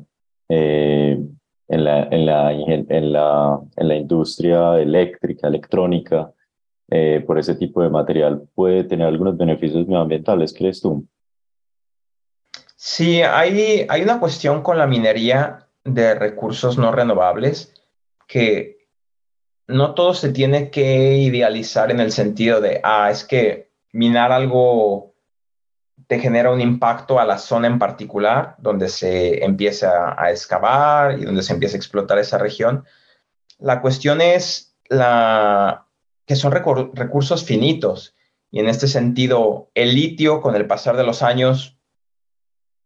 eh, 0.47 1.19
en, 1.67 1.83
la, 1.83 2.03
en, 2.03 2.25
la, 2.27 2.53
en, 2.53 3.11
la, 3.11 3.59
en, 3.75 3.87
la, 3.87 3.95
industria 3.95 4.79
eléctrica, 4.79 5.47
electrónica, 5.47 6.31
eh, 6.89 7.23
por 7.25 7.39
ese 7.39 7.55
tipo 7.55 7.81
de 7.81 7.89
material 7.89 8.43
puede 8.53 8.83
tener 8.83 9.07
algunos 9.07 9.37
beneficios 9.37 9.87
medioambientales, 9.87 10.53
¿crees 10.53 10.81
tú? 10.81 11.07
Sí, 12.75 13.21
hay, 13.21 13.85
hay 13.89 14.01
una 14.01 14.19
cuestión 14.19 14.61
con 14.61 14.77
la 14.77 14.85
minería 14.85 15.67
de 15.83 16.13
recursos 16.15 16.77
no 16.77 16.91
renovables 16.91 17.73
que 18.27 18.87
no 19.67 19.95
todo 19.95 20.13
se 20.13 20.31
tiene 20.31 20.69
que 20.69 21.17
idealizar 21.17 21.89
en 21.89 21.99
el 21.99 22.11
sentido 22.11 22.61
de, 22.61 22.81
ah, 22.83 23.09
es 23.09 23.23
que 23.23 23.71
minar 23.91 24.31
algo 24.31 25.15
te 26.07 26.19
genera 26.19 26.51
un 26.51 26.61
impacto 26.61 27.19
a 27.19 27.25
la 27.25 27.39
zona 27.39 27.67
en 27.67 27.79
particular, 27.79 28.55
donde 28.59 28.89
se 28.89 29.43
empieza 29.43 30.21
a 30.21 30.29
excavar 30.29 31.17
y 31.19 31.25
donde 31.25 31.41
se 31.41 31.53
empieza 31.53 31.75
a 31.75 31.79
explotar 31.79 32.19
esa 32.19 32.37
región. 32.37 32.85
La 33.57 33.81
cuestión 33.81 34.21
es 34.21 34.75
la, 34.87 35.87
que 36.25 36.35
son 36.35 36.51
recursos 36.51 37.43
finitos 37.43 38.15
y 38.51 38.59
en 38.59 38.67
este 38.67 38.87
sentido 38.87 39.69
el 39.75 39.95
litio 39.95 40.41
con 40.41 40.55
el 40.55 40.67
pasar 40.67 40.97
de 40.97 41.03
los 41.03 41.21
años, 41.21 41.77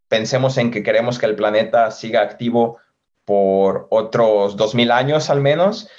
pensemos 0.07 0.57
en 0.57 0.71
que 0.71 0.83
queremos 0.83 1.19
que 1.19 1.25
el 1.25 1.35
planeta 1.35 1.91
siga 1.91 2.21
activo 2.21 2.77
por 3.25 3.87
otros 3.91 4.57
2.000 4.57 4.91
años 4.91 5.29
al 5.29 5.41
menos, 5.41 5.89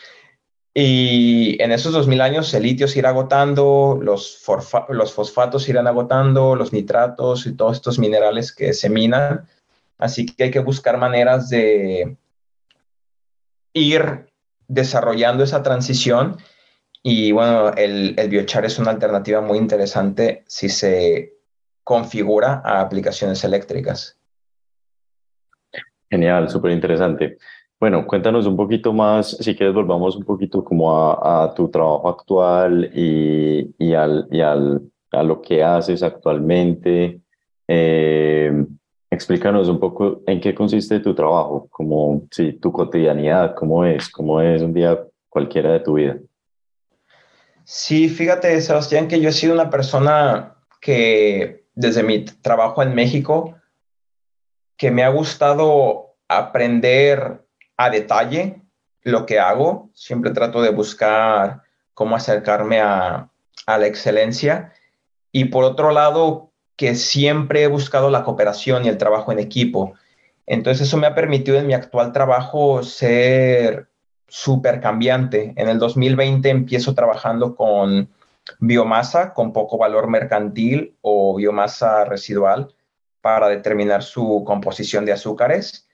y 0.72 1.60
en 1.62 1.72
esos 1.72 1.92
2000 1.92 2.20
años 2.20 2.54
el 2.54 2.62
litio 2.62 2.86
se 2.86 3.00
irá 3.00 3.08
agotando, 3.08 3.98
los, 4.00 4.40
los 4.88 5.12
fosfatos 5.12 5.64
se 5.64 5.72
irán 5.72 5.88
agotando, 5.88 6.54
los 6.54 6.72
nitratos 6.72 7.46
y 7.46 7.56
todos 7.56 7.76
estos 7.76 7.98
minerales 7.98 8.52
que 8.52 8.72
se 8.72 8.88
minan. 8.88 9.48
Así 9.98 10.26
que 10.26 10.44
hay 10.44 10.50
que 10.50 10.60
buscar 10.60 10.96
maneras 10.96 11.50
de 11.50 12.16
ir 13.72 14.26
desarrollando 14.68 15.42
esa 15.42 15.62
transición. 15.62 16.36
Y 17.02 17.32
bueno, 17.32 17.72
el, 17.74 18.14
el 18.18 18.28
biochar 18.28 18.64
es 18.64 18.78
una 18.78 18.90
alternativa 18.90 19.40
muy 19.40 19.58
interesante 19.58 20.44
si 20.46 20.68
se 20.68 21.34
configura 21.82 22.62
a 22.64 22.80
aplicaciones 22.80 23.42
eléctricas. 23.44 24.18
Genial, 26.10 26.48
súper 26.50 26.72
interesante. 26.72 27.38
Bueno, 27.78 28.06
cuéntanos 28.06 28.46
un 28.46 28.56
poquito 28.56 28.92
más, 28.92 29.30
si 29.38 29.56
quieres 29.56 29.74
volvamos 29.74 30.14
un 30.14 30.24
poquito 30.24 30.62
como 30.62 30.94
a, 30.94 31.54
tu 31.54 31.70
trabajo 31.70 32.08
actual 32.10 32.90
y, 32.94 33.74
y, 33.78 33.94
al, 33.94 34.28
y 34.30 34.40
al, 34.42 34.82
a 35.12 35.22
lo 35.22 35.40
que 35.40 35.62
haces 35.62 36.02
actualmente. 36.02 37.22
Eh, 37.66 38.66
explícanos 39.10 39.68
un 39.68 39.80
poco 39.80 40.20
en 40.26 40.40
qué 40.40 40.54
consiste 40.54 41.00
tu 41.00 41.14
trabajo, 41.14 41.68
como 41.70 42.22
si 42.30 42.52
tu 42.52 42.70
cotidianidad, 42.70 43.54
cómo 43.54 43.84
es, 43.84 44.10
cómo 44.10 44.42
es 44.42 44.60
un 44.60 44.74
día 44.74 45.02
cualquiera 45.28 45.72
de 45.72 45.80
tu 45.80 45.94
vida. 45.94 46.18
Sí, 47.72 48.08
fíjate, 48.08 48.60
Sebastián, 48.62 49.06
que 49.06 49.20
yo 49.20 49.28
he 49.28 49.32
sido 49.32 49.54
una 49.54 49.70
persona 49.70 50.56
que 50.80 51.66
desde 51.76 52.02
mi 52.02 52.24
trabajo 52.24 52.82
en 52.82 52.96
México, 52.96 53.54
que 54.76 54.90
me 54.90 55.04
ha 55.04 55.08
gustado 55.08 56.16
aprender 56.26 57.46
a 57.76 57.88
detalle 57.88 58.60
lo 59.02 59.24
que 59.24 59.38
hago. 59.38 59.88
Siempre 59.94 60.32
trato 60.32 60.62
de 60.62 60.70
buscar 60.70 61.62
cómo 61.94 62.16
acercarme 62.16 62.80
a, 62.80 63.30
la 63.68 63.86
excelencia. 63.86 64.72
Y 65.30 65.44
por 65.44 65.62
otro 65.62 65.92
lado, 65.92 66.50
que 66.74 66.96
siempre 66.96 67.62
he 67.62 67.68
buscado 67.68 68.10
la 68.10 68.24
cooperación 68.24 68.84
y 68.84 68.88
el 68.88 68.98
trabajo 68.98 69.30
en 69.30 69.38
equipo. 69.38 69.94
Entonces 70.44 70.88
eso 70.88 70.96
me 70.96 71.06
ha 71.06 71.14
permitido 71.14 71.56
en 71.56 71.68
mi 71.68 71.74
actual 71.74 72.10
trabajo 72.12 72.82
ser 72.82 73.89
súper 74.30 74.80
cambiante. 74.80 75.52
En 75.56 75.68
el 75.68 75.78
2020 75.78 76.48
empiezo 76.48 76.94
trabajando 76.94 77.54
con 77.54 78.08
biomasa 78.58 79.32
con 79.32 79.52
poco 79.52 79.78
valor 79.78 80.08
mercantil 80.08 80.96
o 81.02 81.36
biomasa 81.36 82.04
residual 82.04 82.74
para 83.20 83.48
determinar 83.48 84.02
su 84.02 84.44
composición 84.46 85.04
de 85.04 85.12
azúcares. 85.12 85.88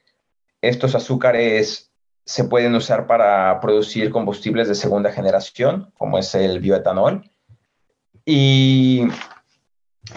Estos 0.62 0.94
azúcares 0.94 1.90
se 2.24 2.44
pueden 2.44 2.74
usar 2.74 3.06
para 3.06 3.60
producir 3.60 4.10
combustibles 4.10 4.68
de 4.68 4.74
segunda 4.74 5.12
generación, 5.12 5.92
como 5.96 6.18
es 6.18 6.34
el 6.34 6.60
bioetanol. 6.60 7.28
Y 8.24 9.06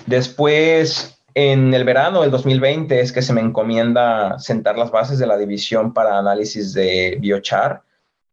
después, 0.08 1.22
en 1.36 1.74
el 1.74 1.84
verano 1.84 2.22
del 2.22 2.32
2020, 2.32 3.00
es 3.00 3.12
que 3.12 3.22
se 3.22 3.34
me 3.34 3.42
encomienda 3.42 4.40
sentar 4.40 4.78
las 4.78 4.90
bases 4.90 5.20
de 5.20 5.28
la 5.28 5.38
división 5.38 5.94
para 5.94 6.18
análisis 6.18 6.74
de 6.74 7.18
biochar, 7.20 7.84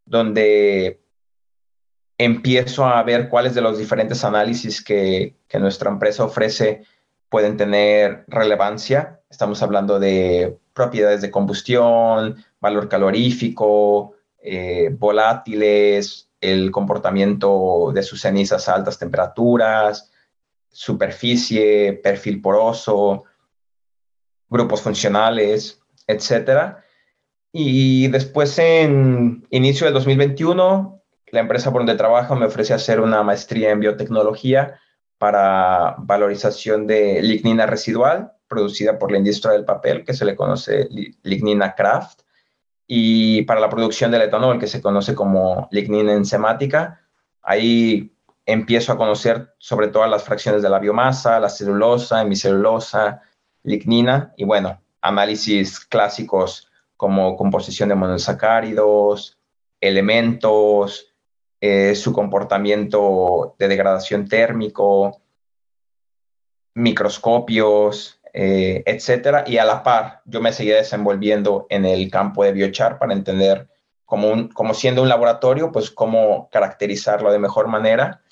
donde 0.06 1.00
empiezo 2.16 2.86
a 2.86 3.02
ver 3.02 3.28
cuáles 3.28 3.54
de 3.54 3.60
los 3.60 3.78
diferentes 3.78 4.24
análisis 4.24 4.82
que, 4.82 5.34
nuestra 5.58 5.90
empresa 5.90 6.22
ofrece 6.22 6.82
pueden 7.30 7.56
tener 7.56 8.24
relevancia. 8.28 9.20
Estamos 9.30 9.62
hablando 9.62 9.98
de 9.98 10.58
propiedades 10.74 11.22
de 11.22 11.30
combustión, 11.30 12.44
valor 12.60 12.88
calorífico, 12.90 14.12
eh, 14.38 14.90
volátiles, 14.92 16.28
el 16.42 16.70
comportamiento 16.70 17.90
de 17.94 18.02
sus 18.02 18.20
cenizas 18.20 18.68
a 18.68 18.74
altas 18.74 18.98
temperaturas, 18.98 20.12
superficie, 20.70 21.94
perfil 21.94 22.42
poroso, 22.42 23.24
grupos 24.48 24.82
funcionales, 24.82 25.80
etc. 26.06 26.76
Y 27.52 28.08
después, 28.08 28.58
en 28.58 29.46
inicio 29.50 29.86
del 29.86 29.94
2021, 29.94 31.02
la 31.28 31.40
empresa 31.40 31.72
por 31.72 31.80
donde 31.80 31.94
trabajo 31.94 32.36
me 32.36 32.46
ofrece 32.46 32.74
hacer 32.74 33.00
una 33.00 33.22
maestría 33.22 33.70
en 33.70 33.80
biotecnología 33.80 34.78
para 35.18 35.96
valorización 35.98 36.86
de 36.86 37.22
lignina 37.22 37.66
residual 37.66 38.32
producida 38.48 38.98
por 38.98 39.10
la 39.10 39.18
industria 39.18 39.52
del 39.52 39.64
papel, 39.64 40.04
que 40.04 40.14
se 40.14 40.24
le 40.24 40.36
conoce 40.36 40.88
lignina 41.22 41.74
craft, 41.74 42.20
y 42.86 43.42
para 43.42 43.60
la 43.60 43.68
producción 43.68 44.10
del 44.10 44.22
etanol, 44.22 44.60
que 44.60 44.68
se 44.68 44.80
conoce 44.80 45.14
como 45.14 45.68
lignina 45.72 46.12
enzimática. 46.12 47.00
Ahí 47.42 48.14
empiezo 48.44 48.92
a 48.92 48.96
conocer 48.96 49.54
sobre 49.58 49.88
todas 49.88 50.08
las 50.08 50.22
fracciones 50.22 50.62
de 50.62 50.68
la 50.68 50.78
biomasa, 50.78 51.40
la 51.40 51.48
celulosa, 51.48 52.22
hemicelulosa, 52.22 53.22
lignina, 53.64 54.32
y 54.36 54.44
bueno, 54.44 54.80
análisis 55.00 55.80
clásicos 55.80 56.65
como 56.96 57.36
composición 57.36 57.88
de 57.88 57.94
monosacáridos, 57.94 59.38
elementos, 59.80 61.14
eh, 61.60 61.94
su 61.94 62.12
comportamiento 62.12 63.54
de 63.58 63.68
degradación 63.68 64.28
térmico, 64.28 65.20
microscopios, 66.74 68.20
eh, 68.32 68.82
etcétera. 68.86 69.44
Y 69.46 69.58
a 69.58 69.64
la 69.64 69.82
par, 69.82 70.20
yo 70.26 70.40
me 70.40 70.52
seguía 70.52 70.76
desenvolviendo 70.76 71.66
en 71.70 71.84
el 71.84 72.10
campo 72.10 72.44
de 72.44 72.52
biochar 72.52 72.98
para 72.98 73.14
entender, 73.14 73.68
como, 74.04 74.48
como 74.50 74.74
siendo 74.74 75.02
un 75.02 75.08
laboratorio, 75.08 75.72
pues 75.72 75.90
cómo 75.90 76.48
caracterizarlo 76.50 77.32
de 77.32 77.38
mejor 77.38 77.68
manera. 77.68 78.22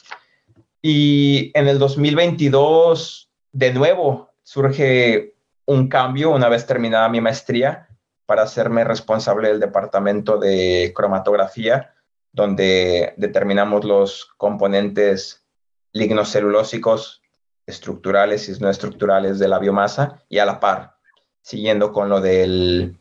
Y 0.82 1.50
en 1.54 1.68
el 1.68 1.78
2022, 1.78 3.30
de 3.52 3.72
nuevo, 3.72 4.30
surge 4.42 5.34
un 5.64 5.88
cambio 5.88 6.30
una 6.30 6.50
vez 6.50 6.66
terminada 6.66 7.08
mi 7.08 7.22
maestría 7.22 7.88
para 8.26 8.42
hacerme 8.42 8.84
responsable 8.84 9.48
del 9.48 9.60
departamento 9.60 10.38
de 10.38 10.92
cromatografía, 10.94 11.94
donde 12.32 13.14
determinamos 13.16 13.84
los 13.84 14.26
componentes 14.36 15.44
lignocelulósicos 15.92 17.22
estructurales 17.66 18.48
y 18.48 18.60
no 18.60 18.68
estructurales 18.68 19.38
de 19.38 19.48
la 19.48 19.58
biomasa 19.58 20.22
y 20.28 20.38
a 20.38 20.44
la 20.44 20.60
par, 20.60 20.96
siguiendo 21.42 21.92
con 21.92 22.08
lo 22.08 22.20
del 22.20 22.96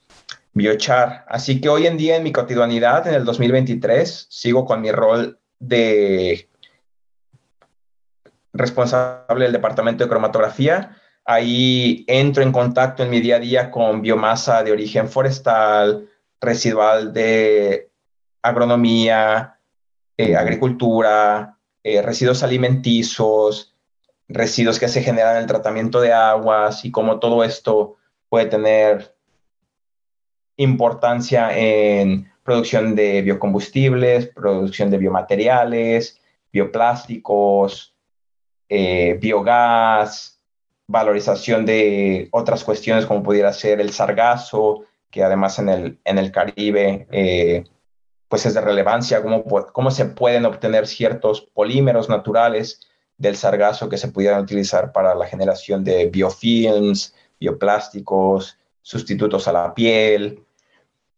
biochar. 0.53 1.25
Así 1.27 1.59
que 1.59 1.69
hoy 1.69 1.87
en 1.87 1.97
día 1.97 2.15
en 2.15 2.23
mi 2.23 2.31
cotidianidad, 2.31 3.07
en 3.07 3.15
el 3.15 3.25
2023, 3.25 4.27
sigo 4.29 4.65
con 4.65 4.81
mi 4.81 4.91
rol 4.91 5.39
de 5.59 6.49
responsable 8.53 9.45
del 9.45 9.53
departamento 9.53 10.03
de 10.03 10.09
cromatografía. 10.09 10.97
Ahí 11.25 12.03
entro 12.07 12.43
en 12.43 12.51
contacto 12.51 13.03
en 13.03 13.09
mi 13.09 13.21
día 13.21 13.37
a 13.37 13.39
día 13.39 13.71
con 13.71 14.01
biomasa 14.01 14.63
de 14.63 14.71
origen 14.71 15.07
forestal, 15.07 16.09
residual 16.41 17.13
de 17.13 17.89
agronomía, 18.41 19.57
eh, 20.17 20.35
agricultura, 20.35 21.57
eh, 21.81 22.01
residuos 22.01 22.43
alimenticios, 22.43 23.73
residuos 24.27 24.79
que 24.79 24.89
se 24.89 25.01
generan 25.01 25.37
en 25.37 25.43
el 25.43 25.47
tratamiento 25.47 26.01
de 26.01 26.11
aguas 26.11 26.83
y 26.83 26.91
cómo 26.91 27.19
todo 27.19 27.43
esto 27.43 27.95
puede 28.29 28.47
tener 28.47 29.15
importancia 30.57 31.57
en 31.57 32.31
producción 32.43 32.95
de 32.95 33.21
biocombustibles, 33.21 34.27
producción 34.27 34.89
de 34.91 34.97
biomateriales, 34.97 36.21
bioplásticos, 36.51 37.95
eh, 38.69 39.17
biogás, 39.19 40.41
valorización 40.87 41.65
de 41.65 42.27
otras 42.31 42.63
cuestiones 42.63 43.05
como 43.05 43.23
pudiera 43.23 43.53
ser 43.53 43.81
el 43.81 43.91
sargazo, 43.91 44.85
que 45.09 45.23
además 45.23 45.59
en 45.59 45.69
el, 45.69 45.99
en 46.03 46.17
el 46.17 46.31
Caribe 46.31 47.07
eh, 47.11 47.63
pues 48.27 48.45
es 48.45 48.55
de 48.55 48.61
relevancia, 48.61 49.21
cómo, 49.21 49.43
cómo 49.43 49.91
se 49.91 50.05
pueden 50.05 50.45
obtener 50.45 50.87
ciertos 50.87 51.41
polímeros 51.41 52.09
naturales 52.09 52.81
del 53.17 53.35
sargazo 53.35 53.89
que 53.89 53.97
se 53.97 54.07
pudieran 54.07 54.41
utilizar 54.41 54.91
para 54.91 55.13
la 55.15 55.27
generación 55.27 55.83
de 55.83 56.07
biofilms, 56.07 57.13
bioplásticos, 57.39 58.57
sustitutos 58.81 59.47
a 59.47 59.53
la 59.53 59.73
piel. 59.73 60.43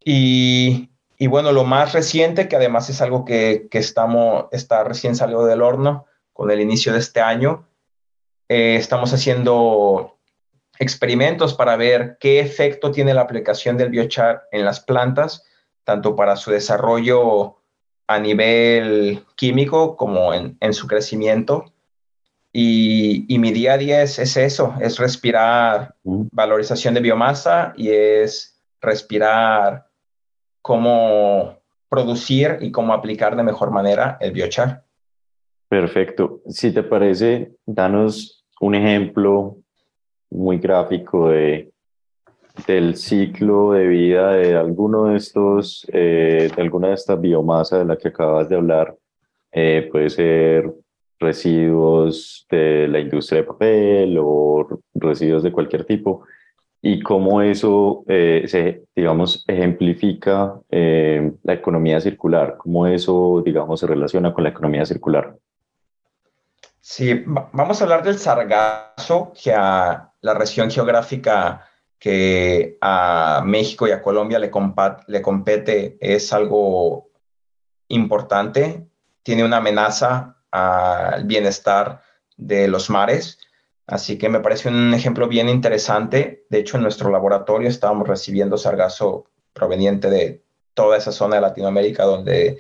Y, 0.04 0.90
bueno, 1.28 1.52
lo 1.52 1.64
más 1.64 1.94
reciente, 1.94 2.48
que 2.48 2.56
además 2.56 2.90
es 2.90 3.02
algo 3.02 3.26
que, 3.26 3.68
estamos, 3.72 4.46
está 4.52 4.84
recién 4.84 5.16
salido 5.16 5.46
del 5.46 5.62
horno 5.62 6.06
con 6.34 6.52
el 6.52 6.60
inicio 6.60 6.94
de 6.94 7.00
este 7.00 7.22
año, 7.22 7.68
eh, 8.50 8.76
estamos 8.76 9.14
haciendo 9.14 10.18
experimentos 10.80 11.54
para 11.54 11.76
ver 11.76 12.18
qué 12.20 12.40
efecto 12.40 12.92
tiene 12.92 13.14
la 13.14 13.22
aplicación 13.22 13.78
del 13.78 13.90
biochar 13.90 14.44
en 14.52 14.66
las 14.66 14.80
plantas, 14.80 15.44
tanto 15.84 16.16
para 16.16 16.36
su 16.36 16.52
desarrollo 16.52 17.58
a 18.08 18.20
nivel 18.20 19.26
químico 19.36 19.96
como 19.96 20.34
en, 20.34 20.58
en 20.60 20.74
su 20.74 20.88
crecimiento 20.88 21.74
y, 22.58 23.38
mi 23.38 23.52
día 23.52 23.74
a 23.74 23.78
día 23.78 24.02
es, 24.02 24.18
eso, 24.18 24.76
es 24.80 24.98
respirar 24.98 25.94
valorización 26.06 26.94
de 26.94 27.02
biomasa 27.02 27.74
y 27.76 27.90
es 27.90 28.58
respirar 28.80 29.90
cómo 30.62 31.60
producir 31.90 32.60
y 32.62 32.72
cómo 32.72 32.94
aplicar 32.94 33.36
de 33.36 33.44
mejor 33.44 33.72
manera 33.72 34.18
el 34.22 34.32
biochar. 34.32 34.85
Perfecto. 35.68 36.42
Si 36.48 36.72
te 36.72 36.84
parece, 36.84 37.52
danos 37.66 38.46
un 38.62 38.76
ejemplo 38.76 39.58
muy 40.30 40.58
gráfico 40.58 41.30
de, 41.30 41.72
del 42.68 42.96
ciclo 42.96 43.74
de 43.74 43.88
vida 43.88 44.34
de 44.34 44.56
alguno 44.56 45.06
de 45.06 45.18
estos, 45.18 45.86
eh, 45.92 46.50
alguna 46.58 46.90
de 46.90 46.94
estas 46.94 47.20
biomasas 47.20 47.80
de 47.80 47.86
la 47.86 47.98
que 47.98 48.10
acabas 48.10 48.48
de 48.50 48.56
hablar. 48.56 48.96
Eh, 49.52 49.88
puede 49.92 50.10
ser 50.10 50.72
residuos 51.20 52.46
de 52.50 52.88
la 52.88 53.00
industria 53.00 53.42
de 53.42 53.48
papel 53.48 54.18
o 54.20 54.68
residuos 54.94 55.44
de 55.44 55.52
cualquier 55.52 55.86
tipo 55.86 56.24
y 56.82 57.00
cómo 57.02 57.42
eso 57.42 58.04
eh, 58.08 58.44
se, 58.48 58.84
digamos, 58.96 59.44
ejemplifica 59.48 60.60
la 60.70 61.54
economía 61.54 62.00
circular, 62.00 62.58
cómo 62.58 62.86
eso, 62.86 63.42
digamos, 63.44 63.80
se 63.80 63.88
relaciona 63.88 64.34
con 64.34 64.44
la 64.44 64.52
economía 64.52 64.86
circular. 64.86 65.36
Sí, 66.88 67.24
vamos 67.26 67.82
a 67.82 67.84
hablar 67.84 68.04
del 68.04 68.20
sargazo, 68.20 69.34
que 69.34 69.52
a 69.52 70.14
la 70.22 70.34
región 70.36 70.70
geográfica 70.70 71.68
que 71.98 72.78
a 72.80 73.42
México 73.44 73.88
y 73.88 73.92
a 73.92 74.04
Colombia 74.04 74.38
le, 74.38 74.52
compete 74.52 75.98
es 76.00 76.32
algo 76.32 77.10
importante, 77.88 78.88
tiene 79.24 79.44
una 79.44 79.58
amenaza 79.58 80.38
al 80.52 81.24
bienestar 81.24 82.04
de 82.38 82.68
los 82.68 82.92
mares. 82.92 83.40
Así 83.88 84.20
que 84.20 84.30
me 84.30 84.40
parece 84.40 84.70
un 84.70 84.94
ejemplo 84.94 85.28
bien 85.28 85.50
interesante. 85.50 86.46
De 86.52 86.60
hecho, 86.60 86.78
en 86.78 86.84
nuestro 86.84 87.10
laboratorio 87.10 87.68
estábamos 87.68 88.08
recibiendo 88.08 88.60
sargazo 88.60 89.26
proveniente 89.54 90.12
de 90.12 90.44
toda 90.76 90.98
esa 90.98 91.12
zona 91.12 91.38
de 91.38 91.42
Latinoamérica 91.42 92.04
donde 92.04 92.60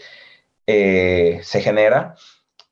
eh, 0.66 1.42
se 1.44 1.62
genera. 1.62 2.16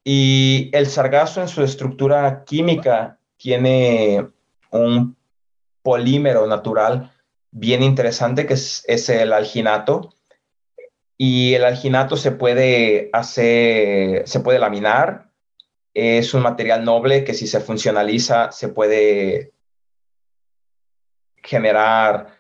Y 0.03 0.69
el 0.73 0.87
sargazo 0.87 1.41
en 1.41 1.47
su 1.47 1.63
estructura 1.63 2.43
química 2.45 3.19
tiene 3.37 4.27
un 4.71 5.15
polímero 5.81 6.47
natural 6.47 7.11
bien 7.51 7.83
interesante 7.83 8.45
que 8.45 8.55
es, 8.55 8.83
es 8.87 9.09
el 9.09 9.31
alginato 9.31 10.13
y 11.17 11.53
el 11.53 11.63
alginato 11.63 12.17
se 12.17 12.31
puede 12.31 13.09
hacer, 13.13 14.27
se 14.27 14.39
puede 14.39 14.59
laminar. 14.59 15.29
Es 15.93 16.33
un 16.33 16.41
material 16.41 16.83
noble 16.83 17.23
que 17.23 17.33
si 17.33 17.47
se 17.47 17.59
funcionaliza 17.59 18.51
se 18.51 18.69
puede 18.69 19.53
generar 21.43 22.37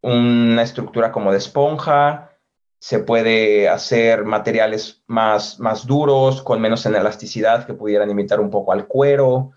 una 0.00 0.62
estructura 0.62 1.12
como 1.12 1.32
de 1.32 1.38
esponja, 1.38 2.33
se 2.84 2.98
puede 2.98 3.66
hacer 3.66 4.26
materiales 4.26 5.02
más, 5.06 5.58
más 5.58 5.86
duros, 5.86 6.42
con 6.42 6.60
menos 6.60 6.84
en 6.84 6.94
elasticidad, 6.94 7.64
que 7.64 7.72
pudieran 7.72 8.10
imitar 8.10 8.40
un 8.40 8.50
poco 8.50 8.72
al 8.72 8.86
cuero. 8.86 9.52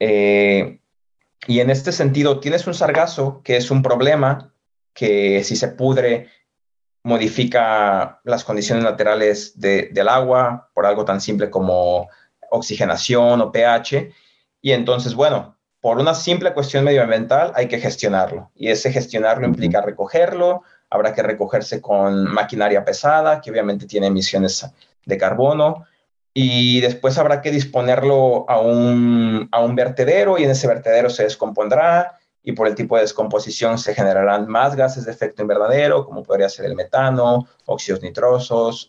Eh, 0.00 0.80
y 1.46 1.60
en 1.60 1.70
este 1.70 1.92
sentido, 1.92 2.40
tienes 2.40 2.66
un 2.66 2.74
sargazo, 2.74 3.40
que 3.44 3.56
es 3.56 3.70
un 3.70 3.82
problema, 3.82 4.52
que 4.92 5.44
si 5.44 5.54
se 5.54 5.68
pudre 5.68 6.28
modifica 7.04 8.20
las 8.24 8.42
condiciones 8.42 8.82
laterales 8.82 9.60
del 9.60 10.08
agua 10.08 10.72
por 10.74 10.86
algo 10.86 11.04
tan 11.04 11.20
simple 11.20 11.50
como 11.50 12.08
oxigenación 12.50 13.42
o 13.42 13.52
pH. 13.52 14.12
Y 14.60 14.72
entonces, 14.72 15.14
bueno, 15.14 15.56
por 15.80 15.98
una 15.98 16.14
simple 16.14 16.52
cuestión 16.52 16.82
medioambiental 16.82 17.52
hay 17.54 17.68
que 17.68 17.78
gestionarlo. 17.78 18.50
Y 18.56 18.70
ese 18.70 18.90
gestionarlo 18.90 19.46
implica 19.46 19.82
recogerlo, 19.82 20.64
habrá 20.94 21.12
que 21.12 21.24
recogerse 21.24 21.80
con 21.80 22.24
maquinaria 22.32 22.84
pesada, 22.84 23.40
que 23.40 23.50
obviamente 23.50 23.84
tiene 23.84 24.06
emisiones 24.06 24.64
de 25.04 25.18
carbono, 25.18 25.86
y 26.32 26.80
después 26.80 27.18
habrá 27.18 27.42
que 27.42 27.50
disponerlo 27.50 28.48
a 28.48 28.60
un, 28.60 29.48
a 29.50 29.60
un 29.60 29.74
vertedero 29.74 30.38
y 30.38 30.44
en 30.44 30.50
ese 30.50 30.68
vertedero 30.68 31.10
se 31.10 31.24
descompondrá 31.24 32.20
y 32.44 32.52
por 32.52 32.68
el 32.68 32.76
tipo 32.76 32.94
de 32.94 33.02
descomposición 33.02 33.76
se 33.76 33.92
generarán 33.92 34.46
más 34.46 34.76
gases 34.76 35.04
de 35.04 35.10
efecto 35.10 35.42
invernadero, 35.42 36.04
como 36.04 36.22
podría 36.22 36.48
ser 36.48 36.66
el 36.66 36.76
metano, 36.76 37.48
óxidos 37.66 38.02
nitrosos. 38.02 38.88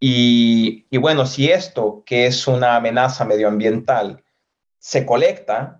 y, 0.00 0.84
y 0.90 0.98
bueno, 0.98 1.26
si 1.26 1.48
esto, 1.50 2.02
que 2.04 2.26
es 2.26 2.48
una 2.48 2.74
amenaza 2.74 3.24
medioambiental, 3.24 4.24
se 4.78 5.06
colecta, 5.06 5.79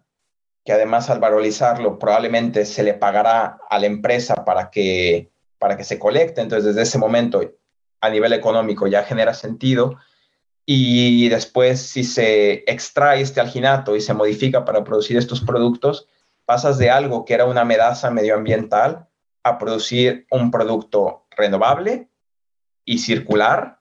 que 0.65 0.73
además 0.73 1.11
al 1.11 1.21
valorizarlo 1.21 1.99
probablemente 1.99 2.65
se 2.65 2.83
le 2.83 2.95
pagará 2.95 3.59
a 3.69 3.79
la 3.79 3.87
empresa 3.87 4.45
para 4.45 4.71
que, 4.71 5.31
para 5.59 5.77
que 5.77 5.85
se 5.85 5.99
colecte, 5.99 6.41
entonces 6.41 6.67
desde 6.67 6.83
ese 6.83 6.99
momento 6.99 7.41
a 8.01 8.11
nivel 8.11 8.33
económico 8.33 8.87
ya 8.87 9.05
genera 9.05 9.35
sentido. 9.35 9.97
Y 10.67 11.29
después, 11.29 11.81
si 11.81 12.05
se 12.05 12.65
extrae 12.71 13.21
este 13.21 13.41
alginato 13.41 13.97
y 13.97 14.01
se 14.01 14.15
modifica 14.15 14.65
para 14.65 14.85
producir 14.85 15.17
estos 15.17 15.41
productos, 15.41 16.07
pasas 16.45 16.79
de 16.79 16.91
algo 16.91 17.25
que 17.25 17.35
era 17.35 17.47
una 17.47 17.63
amenaza 17.63 18.11
medioambiental 18.11 19.09
a 19.43 19.59
producir 19.59 20.27
un 20.31 20.51
producto 20.51 21.27
renovable 21.31 22.09
y 22.85 22.99
circular 22.99 23.79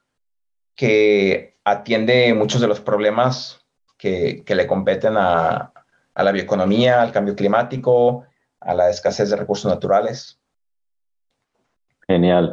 que 0.75 1.57
atiende 1.63 2.33
muchos 2.33 2.61
de 2.61 2.67
los 2.67 2.79
problemas 2.79 3.65
que, 3.97 4.43
le 4.47 4.67
competen 4.67 5.17
a, 5.17 5.73
a 6.19 6.23
la 6.23 6.33
bioeconomía, 6.33 7.01
al 7.01 7.13
cambio 7.13 7.33
climático, 7.33 8.25
a 8.59 8.73
la 8.73 8.89
escasez 8.89 9.29
de 9.29 9.37
recursos 9.37 9.71
naturales. 9.71 10.37
Genial. 12.05 12.51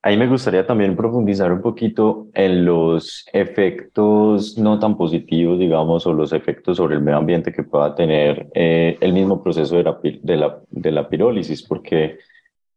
Ahí 0.00 0.16
me 0.16 0.26
gustaría 0.26 0.66
también 0.66 0.96
profundizar 0.96 1.52
un 1.52 1.60
poquito 1.60 2.28
en 2.32 2.64
los 2.64 3.26
efectos 3.34 4.56
no 4.56 4.78
tan 4.78 4.96
positivos, 4.96 5.58
digamos, 5.58 6.06
o 6.06 6.14
los 6.14 6.32
efectos 6.32 6.78
sobre 6.78 6.94
el 6.94 7.02
medio 7.02 7.18
ambiente 7.18 7.52
que 7.52 7.64
pueda 7.64 7.94
tener 7.94 8.48
eh, 8.54 8.96
el 9.02 9.12
mismo 9.12 9.42
proceso 9.42 9.76
de 9.76 9.82
la, 9.82 9.98
de 10.02 10.36
la, 10.38 10.58
de 10.70 10.90
la 10.90 11.06
pirólisis, 11.06 11.62
porque 11.62 12.18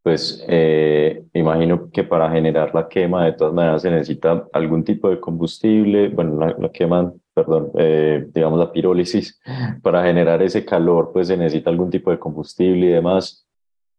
pues 0.03 0.43
eh, 0.49 1.23
imagino 1.33 1.89
que 1.91 2.03
para 2.03 2.29
generar 2.29 2.75
la 2.75 2.89
quema 2.89 3.25
de 3.25 3.33
todas 3.33 3.53
maneras 3.53 3.83
se 3.83 3.91
necesita 3.91 4.47
algún 4.51 4.83
tipo 4.83 5.09
de 5.09 5.21
combustible, 5.21 6.09
bueno, 6.09 6.55
la, 6.57 6.69
quema, 6.69 7.13
perdón, 7.45 7.71
eh, 7.77 8.27
digamos 8.33 8.59
la 8.59 8.71
pirólisis, 8.71 9.39
para 9.81 10.03
generar 10.03 10.41
ese 10.41 10.65
calor 10.65 11.11
pues 11.13 11.27
se 11.27 11.37
necesita 11.37 11.69
algún 11.69 11.89
tipo 11.89 12.11
de 12.11 12.19
combustible 12.19 12.85
y 12.87 12.89
demás. 12.89 13.45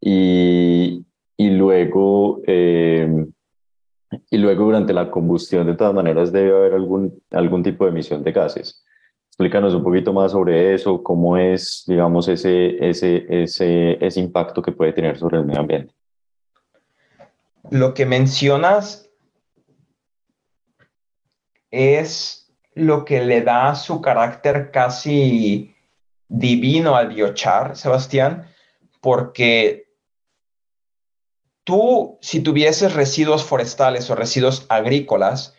Y, 0.00 1.04
y 1.36 1.50
luego, 1.50 2.40
eh, 2.46 3.26
y 4.30 4.38
luego 4.38 4.64
durante 4.64 4.92
la 4.92 5.10
combustión 5.10 5.66
de 5.66 5.74
todas 5.74 5.94
maneras 5.94 6.32
debe 6.32 6.56
haber 6.56 6.74
algún, 6.74 7.22
algún 7.30 7.62
tipo 7.62 7.84
de 7.84 7.90
emisión 7.90 8.22
de 8.22 8.32
gases. 8.32 8.84
Explícanos 9.28 9.74
un 9.74 9.82
poquito 9.82 10.12
más 10.12 10.32
sobre 10.32 10.74
eso, 10.74 11.02
cómo 11.02 11.36
es, 11.36 11.84
digamos, 11.86 12.28
ese, 12.28 12.76
ese, 12.86 13.24
ese, 13.28 14.04
ese 14.04 14.20
impacto 14.20 14.60
que 14.60 14.72
puede 14.72 14.92
tener 14.92 15.18
sobre 15.18 15.38
el 15.38 15.46
medio 15.46 15.60
ambiente. 15.60 15.94
Lo 17.70 17.94
que 17.94 18.04
mencionas 18.04 19.10
es 21.70 22.39
lo 22.74 23.04
que 23.04 23.24
le 23.24 23.42
da 23.42 23.74
su 23.74 24.00
carácter 24.00 24.70
casi 24.70 25.74
divino 26.28 26.96
al 26.96 27.08
biochar, 27.08 27.76
Sebastián, 27.76 28.48
porque 29.00 29.88
tú, 31.64 32.18
si 32.20 32.40
tuvieses 32.40 32.94
residuos 32.94 33.44
forestales 33.44 34.08
o 34.10 34.14
residuos 34.14 34.66
agrícolas, 34.68 35.54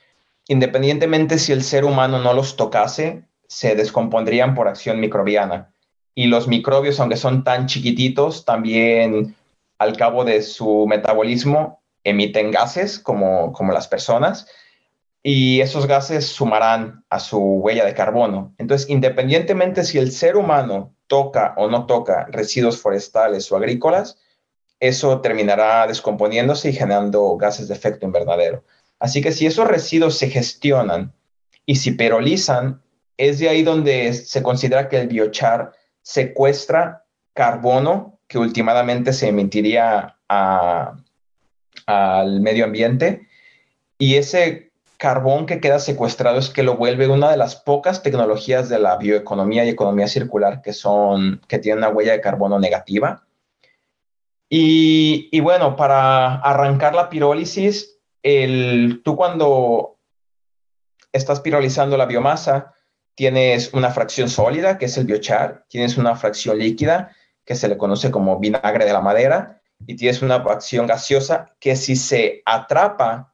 independientemente 0.47 1.37
si 1.37 1.51
el 1.51 1.63
ser 1.63 1.85
humano 1.85 2.19
no 2.19 2.33
los 2.33 2.55
tocase, 2.55 3.23
se 3.47 3.75
descompondrían 3.75 4.55
por 4.55 4.67
acción 4.67 4.99
microbiana. 4.99 5.73
Y 6.15 6.27
los 6.27 6.47
microbios, 6.47 6.99
aunque 6.99 7.17
son 7.17 7.43
tan 7.43 7.67
chiquititos, 7.67 8.45
también 8.45 9.35
al 9.77 9.97
cabo 9.97 10.23
de 10.23 10.41
su 10.41 10.85
metabolismo 10.87 11.81
emiten 12.03 12.51
gases 12.51 12.99
como, 12.99 13.51
como 13.51 13.73
las 13.73 13.87
personas 13.87 14.47
y 15.23 15.61
esos 15.61 15.85
gases 15.87 16.25
sumarán 16.25 17.05
a 17.09 17.19
su 17.19 17.39
huella 17.39 17.85
de 17.85 17.93
carbono. 17.93 18.55
Entonces, 18.57 18.89
independientemente 18.89 19.83
si 19.83 19.99
el 19.99 20.11
ser 20.11 20.35
humano 20.35 20.95
toca 21.07 21.53
o 21.57 21.69
no 21.69 21.85
toca 21.85 22.25
residuos 22.31 22.79
forestales 22.79 23.51
o 23.51 23.57
agrícolas, 23.57 24.17
eso 24.79 25.21
terminará 25.21 25.85
descomponiéndose 25.85 26.69
y 26.69 26.73
generando 26.73 27.37
gases 27.37 27.67
de 27.67 27.75
efecto 27.75 28.05
invernadero. 28.05 28.63
Así 28.99 29.21
que 29.21 29.31
si 29.31 29.45
esos 29.45 29.67
residuos 29.67 30.17
se 30.17 30.29
gestionan 30.29 31.13
y 31.65 31.75
se 31.75 31.93
perolizan, 31.93 32.81
es 33.17 33.37
de 33.37 33.49
ahí 33.49 33.61
donde 33.61 34.13
se 34.13 34.41
considera 34.41 34.89
que 34.89 34.99
el 34.99 35.07
biochar 35.07 35.73
secuestra 36.01 37.05
carbono 37.33 38.19
que 38.27 38.39
últimamente 38.39 39.13
se 39.13 39.27
emitiría 39.27 40.17
al 40.27 40.95
medio 42.41 42.65
ambiente 42.65 43.27
y 43.99 44.15
ese 44.15 44.70
carbón 45.01 45.47
que 45.47 45.59
queda 45.59 45.79
secuestrado 45.79 46.37
es 46.37 46.51
que 46.51 46.61
lo 46.61 46.77
vuelve 46.77 47.07
una 47.07 47.31
de 47.31 47.35
las 47.35 47.55
pocas 47.55 48.03
tecnologías 48.03 48.69
de 48.69 48.77
la 48.77 48.97
bioeconomía 48.97 49.65
y 49.65 49.69
economía 49.69 50.07
circular 50.07 50.61
que 50.61 50.73
son 50.73 51.41
que 51.47 51.57
tienen 51.57 51.79
una 51.79 51.89
huella 51.89 52.11
de 52.11 52.21
carbono 52.21 52.59
negativa. 52.59 53.25
Y, 54.47 55.39
bueno, 55.39 55.75
para 55.75 56.35
arrancar 56.35 56.93
la 56.93 57.09
pirólisis, 57.09 57.97
el, 58.21 59.01
tú 59.03 59.15
cuando 59.15 59.97
estás 61.11 61.39
pirolizando 61.39 61.97
la 61.97 62.05
biomasa, 62.05 62.75
tienes 63.15 63.73
una 63.73 63.89
fracción 63.89 64.29
sólida, 64.29 64.77
que 64.77 64.85
es 64.85 64.95
el 64.99 65.05
biochar, 65.05 65.65
tienes 65.67 65.97
una 65.97 66.15
fracción 66.15 66.59
líquida, 66.59 67.15
que 67.43 67.55
se 67.55 67.67
le 67.67 67.77
conoce 67.77 68.11
como 68.11 68.37
vinagre 68.37 68.85
de 68.85 68.93
la 68.93 69.01
madera, 69.01 69.61
y 69.87 69.95
tienes 69.95 70.21
una 70.21 70.43
fracción 70.43 70.85
gaseosa 70.85 71.55
que 71.59 71.75
si 71.75 71.95
se 71.95 72.43
atrapa, 72.45 73.30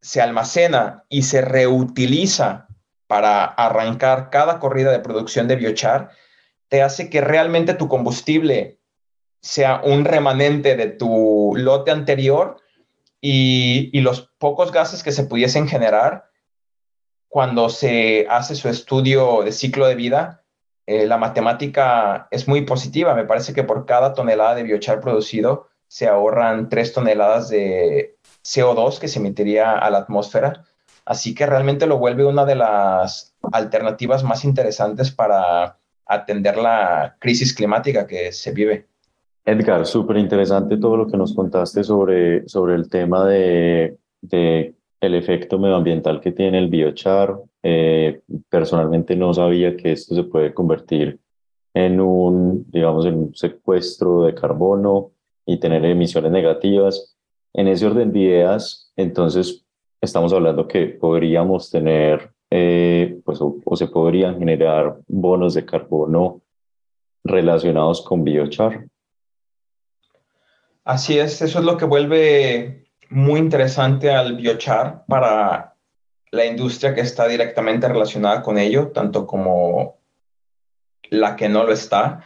se 0.00 0.20
almacena 0.20 1.04
y 1.08 1.22
se 1.22 1.42
reutiliza 1.42 2.68
para 3.06 3.44
arrancar 3.44 4.30
cada 4.30 4.58
corrida 4.58 4.92
de 4.92 5.00
producción 5.00 5.48
de 5.48 5.56
biochar, 5.56 6.10
te 6.68 6.82
hace 6.82 7.10
que 7.10 7.20
realmente 7.20 7.74
tu 7.74 7.88
combustible 7.88 8.78
sea 9.40 9.80
un 9.82 10.04
remanente 10.04 10.76
de 10.76 10.86
tu 10.86 11.54
lote 11.56 11.90
anterior 11.90 12.58
y, 13.20 14.00
los 14.00 14.30
pocos 14.38 14.72
gases 14.72 15.02
que 15.02 15.12
se 15.12 15.24
pudiesen 15.24 15.68
generar 15.68 16.30
cuando 17.28 17.68
se 17.68 18.26
hace 18.30 18.54
su 18.54 18.68
estudio 18.68 19.42
de 19.42 19.52
ciclo 19.52 19.86
de 19.86 19.94
vida, 19.94 20.42
eh, 20.86 21.06
la 21.06 21.16
matemática 21.16 22.28
es 22.30 22.48
muy 22.48 22.62
positiva. 22.62 23.14
Me 23.14 23.24
parece 23.24 23.52
que 23.52 23.62
por 23.62 23.86
cada 23.86 24.14
tonelada 24.14 24.54
de 24.54 24.62
biochar 24.62 25.00
producido 25.00 25.69
se 25.90 26.06
ahorran 26.06 26.68
tres 26.68 26.92
toneladas 26.92 27.48
de 27.48 28.14
CO2 28.44 29.00
que 29.00 29.08
se 29.08 29.18
emitiría 29.18 29.76
a 29.76 29.90
la 29.90 29.98
atmósfera. 29.98 30.62
Así 31.04 31.34
que 31.34 31.46
realmente 31.46 31.88
lo 31.88 31.98
vuelve 31.98 32.24
una 32.24 32.44
de 32.44 32.54
las 32.54 33.34
alternativas 33.50 34.22
más 34.22 34.44
interesantes 34.44 35.10
para 35.10 35.78
atender 36.06 36.58
la 36.58 37.16
crisis 37.18 37.52
climática 37.52 38.06
que 38.06 38.30
se 38.30 38.52
vive. 38.52 38.86
Edgar, 39.44 39.84
súper 39.84 40.18
interesante 40.18 40.76
todo 40.76 40.96
lo 40.96 41.08
que 41.08 41.16
nos 41.16 41.34
contaste 41.34 41.82
sobre, 41.82 42.48
sobre 42.48 42.76
el 42.76 42.88
tema 42.88 43.26
de, 43.26 43.98
de 44.20 44.74
el 45.00 45.14
efecto 45.16 45.58
medioambiental 45.58 46.20
que 46.20 46.30
tiene 46.30 46.58
el 46.58 46.68
biochar. 46.68 47.36
Eh, 47.64 48.20
personalmente 48.48 49.16
no 49.16 49.34
sabía 49.34 49.76
que 49.76 49.90
esto 49.90 50.14
se 50.14 50.22
puede 50.22 50.54
convertir 50.54 51.18
en 51.74 52.00
un, 52.00 52.64
digamos, 52.70 53.06
en 53.06 53.14
un 53.14 53.34
secuestro 53.34 54.22
de 54.22 54.34
carbono 54.36 55.10
y 55.50 55.58
tener 55.58 55.84
emisiones 55.84 56.30
negativas. 56.30 57.16
En 57.52 57.66
ese 57.66 57.86
orden 57.86 58.12
de 58.12 58.20
ideas, 58.20 58.92
entonces 58.96 59.64
estamos 60.00 60.32
hablando 60.32 60.68
que 60.68 60.86
podríamos 60.86 61.70
tener, 61.70 62.30
eh, 62.50 63.20
pues, 63.24 63.40
o, 63.40 63.56
o 63.64 63.76
se 63.76 63.88
podrían 63.88 64.38
generar 64.38 64.98
bonos 65.08 65.54
de 65.54 65.64
carbono 65.64 66.40
relacionados 67.24 68.00
con 68.02 68.22
biochar. 68.22 68.86
Así 70.84 71.18
es, 71.18 71.42
eso 71.42 71.58
es 71.58 71.64
lo 71.64 71.76
que 71.76 71.84
vuelve 71.84 72.86
muy 73.08 73.40
interesante 73.40 74.12
al 74.12 74.36
biochar 74.36 75.04
para 75.08 75.74
la 76.30 76.46
industria 76.46 76.94
que 76.94 77.00
está 77.00 77.26
directamente 77.26 77.88
relacionada 77.88 78.40
con 78.40 78.56
ello, 78.56 78.92
tanto 78.92 79.26
como 79.26 79.98
la 81.10 81.34
que 81.34 81.48
no 81.48 81.64
lo 81.64 81.72
está, 81.72 82.22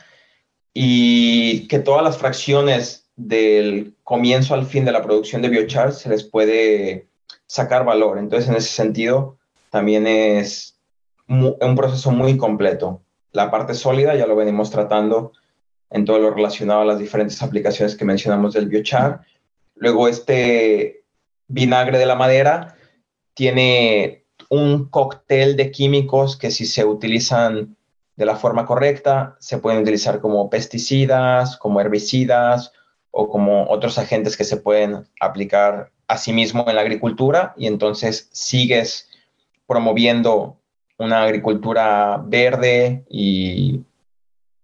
y 0.75 1.67
que 1.69 1.79
todas 1.79 2.05
las 2.05 2.19
fracciones 2.19 3.04
del 3.17 3.95
comienzo 4.03 4.55
al 4.55 4.67
fin 4.67 4.85
de 4.85 4.93
la 4.93 5.03
producción 5.03 5.43
de 5.43 5.49
biochar 5.49 5.93
se 5.93 6.09
les 6.09 6.25
puede 6.25 7.09
sacar 7.47 7.85
valor. 7.85 8.19
Entonces, 8.19 8.49
en 8.49 8.57
ese 8.57 8.71
sentido, 8.71 9.39
también 9.71 10.07
es 10.07 10.79
un 11.29 11.75
proceso 11.77 12.11
muy 12.11 12.37
completo. 12.37 13.03
La 13.33 13.51
parte 13.51 13.75
sólida 13.75 14.15
ya 14.15 14.27
lo 14.27 14.37
venimos 14.37 14.71
tratando 14.71 15.33
en 15.91 16.05
todo 16.05 16.19
lo 16.19 16.31
relacionado 16.33 16.83
a 16.83 16.85
las 16.85 16.99
diferentes 16.99 17.41
aplicaciones 17.43 17.97
que 17.97 18.05
mencionamos 18.05 18.55
del 18.55 18.69
biochar. 18.69 19.23
Luego 19.75 20.09
este 20.09 21.05
vinagre 21.49 21.99
de 21.99 22.07
la 22.07 22.15
madera 22.15 22.77
tiene 23.33 24.25
un 24.51 24.89
cóctel 24.89 25.57
de 25.57 25.71
químicos 25.71 26.37
que 26.37 26.51
si 26.51 26.67
se 26.67 26.85
utilizan 26.85 27.77
de 28.17 28.27
la 28.27 28.37
forma 28.37 28.67
correcta, 28.67 29.37
se 29.41 29.59
pueden 29.59 29.83
utilizar 29.83 30.21
como 30.21 30.49
pesticidas, 30.51 31.57
como 31.57 31.81
herbicidas 31.81 32.73
o 33.17 33.29
como 33.29 33.69
otros 33.71 33.97
agentes 33.97 34.37
que 34.37 34.43
se 34.43 34.57
pueden 34.57 35.07
aplicar 35.21 35.93
a 36.09 36.19
sí 36.19 36.33
mismo 36.33 36.65
en 36.69 36.75
la 36.75 36.83
agricultura 36.83 37.55
y 37.57 37.69
entonces 37.69 38.29
sigues 38.33 39.09
promoviendo 39.69 40.59
una 40.99 41.23
agricultura 41.23 42.21
verde 42.25 43.05
y 43.09 43.83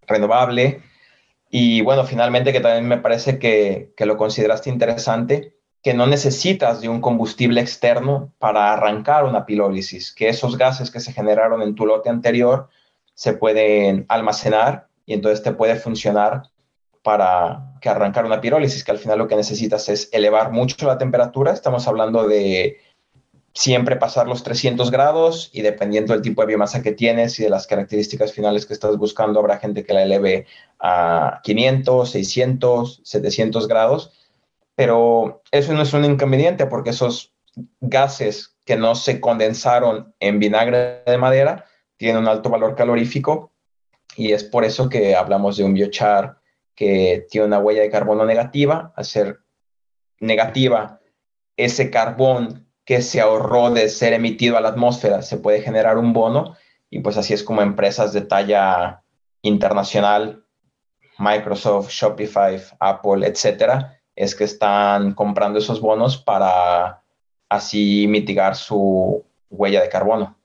renovable. 0.06 0.82
Y 1.48 1.80
bueno, 1.82 2.04
finalmente 2.04 2.52
que 2.52 2.58
también 2.58 2.88
me 2.88 2.98
parece 2.98 3.38
que, 3.38 3.92
que 3.96 4.04
lo 4.04 4.16
consideraste 4.16 4.68
interesante, 4.68 5.54
que 5.80 5.94
no 5.94 6.08
necesitas 6.08 6.80
de 6.80 6.88
un 6.88 7.00
combustible 7.00 7.60
externo 7.60 8.32
para 8.38 8.72
arrancar 8.72 9.24
una 9.24 9.46
pilólisis, 9.46 10.12
que 10.12 10.28
esos 10.28 10.58
gases 10.58 10.90
que 10.90 10.98
se 10.98 11.12
generaron 11.12 11.62
en 11.62 11.76
tu 11.76 11.86
lote 11.86 12.10
anterior 12.10 12.68
se 13.14 13.32
pueden 13.32 14.06
almacenar 14.08 14.88
y 15.06 15.14
entonces 15.14 15.42
te 15.44 15.52
puede 15.52 15.76
funcionar 15.76 16.42
para 17.02 17.74
que 17.80 17.88
arrancar 17.88 18.26
una 18.26 18.40
pirólisis, 18.40 18.84
que 18.84 18.92
al 18.92 18.98
final 18.98 19.18
lo 19.18 19.28
que 19.28 19.36
necesitas 19.36 19.88
es 19.88 20.08
elevar 20.12 20.52
mucho 20.52 20.86
la 20.86 20.98
temperatura. 20.98 21.52
Estamos 21.52 21.88
hablando 21.88 22.28
de 22.28 22.78
siempre 23.52 23.96
pasar 23.96 24.28
los 24.28 24.42
300 24.42 24.90
grados 24.90 25.50
y 25.52 25.62
dependiendo 25.62 26.12
del 26.12 26.22
tipo 26.22 26.42
de 26.42 26.48
biomasa 26.48 26.82
que 26.82 26.92
tienes 26.92 27.40
y 27.40 27.42
de 27.42 27.50
las 27.50 27.66
características 27.66 28.32
finales 28.32 28.64
que 28.64 28.74
estás 28.74 28.96
buscando, 28.96 29.40
habrá 29.40 29.58
gente 29.58 29.84
que 29.84 29.92
la 29.92 30.02
eleve 30.02 30.46
a 30.78 31.40
500, 31.42 32.10
600, 32.10 33.00
700 33.02 33.66
grados 33.66 34.12
pero 34.80 35.42
eso 35.50 35.74
no 35.74 35.82
es 35.82 35.92
un 35.92 36.06
inconveniente 36.06 36.64
porque 36.64 36.88
esos 36.88 37.34
gases 37.82 38.56
que 38.64 38.78
no 38.78 38.94
se 38.94 39.20
condensaron 39.20 40.14
en 40.20 40.38
vinagre 40.38 41.02
de 41.04 41.18
madera 41.18 41.66
tienen 41.98 42.22
un 42.22 42.28
alto 42.28 42.48
valor 42.48 42.74
calorífico 42.74 43.52
y 44.16 44.32
es 44.32 44.42
por 44.42 44.64
eso 44.64 44.88
que 44.88 45.14
hablamos 45.14 45.58
de 45.58 45.64
un 45.64 45.74
biochar 45.74 46.39
que 46.74 47.26
tiene 47.30 47.46
una 47.46 47.58
huella 47.58 47.82
de 47.82 47.90
carbono 47.90 48.24
negativa. 48.24 48.92
Al 48.96 49.04
ser 49.04 49.40
negativa, 50.18 51.00
ese 51.56 51.90
carbón 51.90 52.66
que 52.84 53.02
se 53.02 53.20
ahorró 53.20 53.70
de 53.70 53.88
ser 53.88 54.12
emitido 54.12 54.56
a 54.56 54.60
la 54.60 54.70
atmósfera 54.70 55.22
se 55.22 55.36
puede 55.36 55.62
generar 55.62 55.98
un 55.98 56.12
bono 56.12 56.56
y 56.90 57.00
pues 57.00 57.16
así 57.16 57.32
es 57.32 57.44
como 57.44 57.62
empresas 57.62 58.12
de 58.12 58.22
talla 58.22 59.02
internacional, 59.42 60.44
Microsoft, 61.18 61.90
Shopify, 61.90 62.60
Apple, 62.80 63.26
etcétera, 63.26 64.00
es 64.16 64.34
que 64.34 64.44
están 64.44 65.14
comprando 65.14 65.58
esos 65.58 65.80
bonos 65.80 66.18
para 66.18 67.02
así 67.48 68.06
mitigar 68.08 68.56
su 68.56 69.24
huella 69.50 69.82
de 69.82 69.88
carbono. 69.88 70.36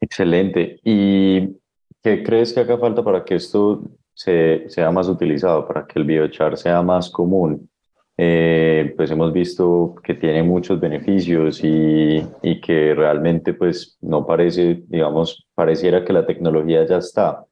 Excelente. 0.00 0.80
¿Y 0.84 1.56
qué 2.02 2.22
crees 2.22 2.52
que 2.52 2.60
haga 2.60 2.78
falta 2.78 3.02
para 3.02 3.24
que 3.24 3.34
esto 3.34 3.82
se, 4.14 4.64
sea 4.68 4.90
más 4.90 5.08
utilizado, 5.08 5.66
para 5.66 5.86
que 5.86 5.98
el 5.98 6.04
biochar 6.04 6.56
sea 6.56 6.82
más 6.82 7.10
común? 7.10 7.68
Eh, 8.16 8.92
pues 8.96 9.10
hemos 9.10 9.32
visto 9.32 9.94
que 10.04 10.14
tiene 10.14 10.42
muchos 10.42 10.78
beneficios 10.78 11.64
y, 11.64 12.22
y, 12.42 12.60
que 12.60 12.94
realmente 12.94 13.54
pues 13.54 13.96
no 14.02 14.26
parece, 14.26 14.82
digamos, 14.86 15.46
pareciera 15.54 16.04
que 16.04 16.12
la 16.12 16.26
tecnología 16.26 16.86
ya 16.86 16.98
está. 16.98 17.44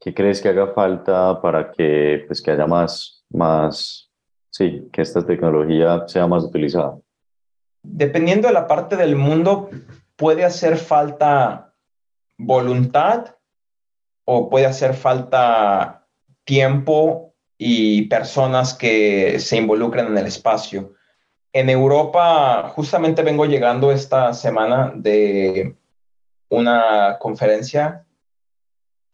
¿Qué 0.00 0.12
crees 0.12 0.40
que 0.40 0.48
haga 0.48 0.68
falta 0.68 1.40
para 1.40 1.70
que 1.70 2.24
pues 2.26 2.42
que 2.42 2.50
haya 2.50 2.66
más, 2.66 3.24
más 3.30 4.10
sí, 4.50 4.88
que 4.92 5.02
esta 5.02 5.24
tecnología 5.24 6.04
sea 6.08 6.26
más 6.26 6.42
utilizada? 6.44 6.96
Dependiendo 7.82 8.48
de 8.48 8.54
la 8.54 8.66
parte 8.66 8.96
del 8.96 9.14
mundo, 9.14 9.70
puede 10.16 10.44
hacer 10.44 10.76
falta 10.76 11.74
voluntad 12.38 13.36
o 14.24 14.48
puede 14.48 14.66
hacer 14.66 14.94
falta 14.94 16.06
tiempo 16.44 17.34
y 17.58 18.02
personas 18.08 18.74
que 18.74 19.38
se 19.38 19.56
involucren 19.56 20.06
en 20.06 20.18
el 20.18 20.26
espacio. 20.26 20.94
En 21.52 21.68
Europa, 21.68 22.72
justamente 22.74 23.22
vengo 23.22 23.44
llegando 23.44 23.92
esta 23.92 24.32
semana 24.32 24.92
de 24.94 25.76
una 26.48 27.18
conferencia 27.18 28.06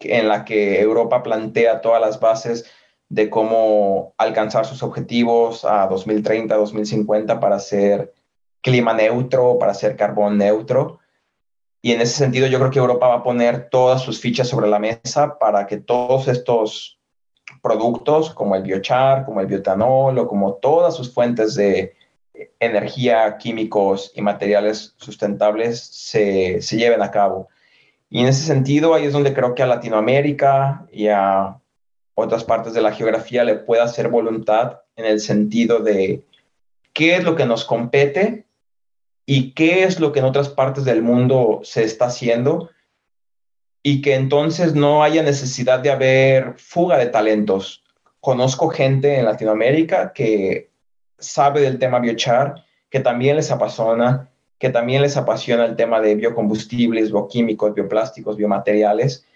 en 0.00 0.28
la 0.28 0.44
que 0.44 0.80
Europa 0.80 1.22
plantea 1.22 1.80
todas 1.80 2.00
las 2.00 2.20
bases 2.20 2.64
de 3.09 3.30
cómo 3.30 4.14
alcanzar 4.18 4.66
sus 4.66 4.82
objetivos 4.82 5.64
a 5.64 5.86
2030, 5.86 6.54
2050 6.54 7.40
para 7.40 7.59
ser 7.59 8.14
clima 8.61 8.92
neutro, 8.92 9.59
para 9.59 9.74
ser 9.74 9.96
carbón 9.96 10.38
neutro. 10.38 10.97
Y 11.80 11.92
en 11.92 12.00
ese 12.00 12.14
sentido 12.14 12.46
yo 12.46 12.58
creo 12.58 12.70
que 12.70 12.78
Europa 12.78 13.08
va 13.08 13.14
a 13.16 13.22
poner 13.22 13.68
todas 13.70 14.02
sus 14.02 14.20
fichas 14.20 14.48
sobre 14.48 14.68
la 14.68 14.78
mesa 14.78 15.38
para 15.38 15.66
que 15.66 15.78
todos 15.78 16.28
estos 16.28 16.98
productos 17.62 18.30
como 18.30 18.56
el 18.56 18.62
biochar, 18.62 19.24
como 19.24 19.40
el 19.40 19.46
biotanol 19.46 20.18
o 20.18 20.26
como 20.26 20.54
todas 20.54 20.96
sus 20.96 21.12
fuentes 21.12 21.54
de 21.54 21.94
energía, 22.60 23.36
químicos 23.38 24.12
y 24.14 24.22
materiales 24.22 24.94
sustentables 24.96 25.80
se, 25.80 26.60
se 26.62 26.76
lleven 26.76 27.02
a 27.02 27.10
cabo. 27.10 27.48
Y 28.10 28.20
en 28.20 28.28
ese 28.28 28.44
sentido 28.44 28.94
ahí 28.94 29.04
es 29.04 29.12
donde 29.12 29.34
creo 29.34 29.54
que 29.54 29.62
a 29.62 29.66
Latinoamérica 29.66 30.86
y 30.92 31.08
a 31.08 31.58
otras 32.14 32.44
partes 32.44 32.74
de 32.74 32.80
la 32.80 32.92
geografía 32.92 33.44
le 33.44 33.54
pueda 33.54 33.84
hacer 33.84 34.08
voluntad 34.08 34.80
en 34.96 35.04
el 35.04 35.20
sentido 35.20 35.80
de 35.80 36.24
qué 36.92 37.16
es 37.16 37.24
lo 37.24 37.36
que 37.36 37.46
nos 37.46 37.64
compete 37.64 38.47
y 39.30 39.52
qué 39.52 39.84
es 39.84 40.00
lo 40.00 40.10
que 40.10 40.20
en 40.20 40.24
otras 40.24 40.48
partes 40.48 40.86
del 40.86 41.02
mundo 41.02 41.60
se 41.62 41.84
está 41.84 42.06
haciendo 42.06 42.70
y 43.82 44.00
que 44.00 44.14
entonces 44.14 44.74
no 44.74 45.02
haya 45.02 45.22
necesidad 45.22 45.80
de 45.80 45.90
haber 45.90 46.54
fuga 46.56 46.96
de 46.96 47.08
talentos. 47.08 47.84
Conozco 48.20 48.70
gente 48.70 49.18
en 49.18 49.26
Latinoamérica 49.26 50.14
que 50.14 50.70
sabe 51.18 51.60
del 51.60 51.78
tema 51.78 51.98
biochar, 51.98 52.64
que 52.88 53.00
también 53.00 53.36
les 53.36 53.50
apasiona, 53.50 54.30
que 54.58 54.70
también 54.70 55.02
les 55.02 55.18
apasiona 55.18 55.66
el 55.66 55.76
tema 55.76 56.00
de 56.00 56.14
biocombustibles, 56.14 57.10
bioquímicos, 57.10 57.74
bioplásticos, 57.74 58.38
biomateriales 58.38 59.26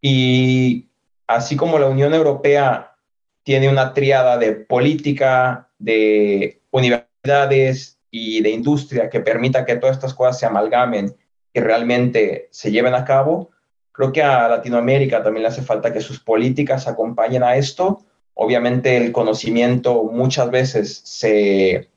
y 0.00 0.88
así 1.26 1.54
como 1.54 1.78
la 1.78 1.88
Unión 1.88 2.14
Europea 2.14 2.96
tiene 3.42 3.68
una 3.68 3.92
triada 3.92 4.38
de 4.38 4.52
política, 4.52 5.68
de 5.78 6.62
universidades 6.70 7.93
y 8.16 8.40
de 8.42 8.50
industria 8.50 9.10
que 9.10 9.18
permita 9.18 9.64
que 9.64 9.74
todas 9.74 9.96
estas 9.96 10.14
cosas 10.14 10.38
se 10.38 10.46
amalgamen 10.46 11.16
y 11.52 11.58
realmente 11.58 12.46
se 12.52 12.70
lleven 12.70 12.94
a 12.94 13.04
cabo, 13.04 13.50
creo 13.90 14.12
que 14.12 14.22
a 14.22 14.48
Latinoamérica 14.48 15.20
también 15.20 15.42
le 15.42 15.48
hace 15.48 15.62
falta 15.62 15.92
que 15.92 16.00
sus 16.00 16.20
políticas 16.20 16.86
acompañen 16.86 17.42
a 17.42 17.56
esto. 17.56 18.04
Obviamente 18.34 18.96
el 18.96 19.10
conocimiento 19.10 20.04
muchas 20.04 20.48
veces 20.52 21.00
se 21.04 21.90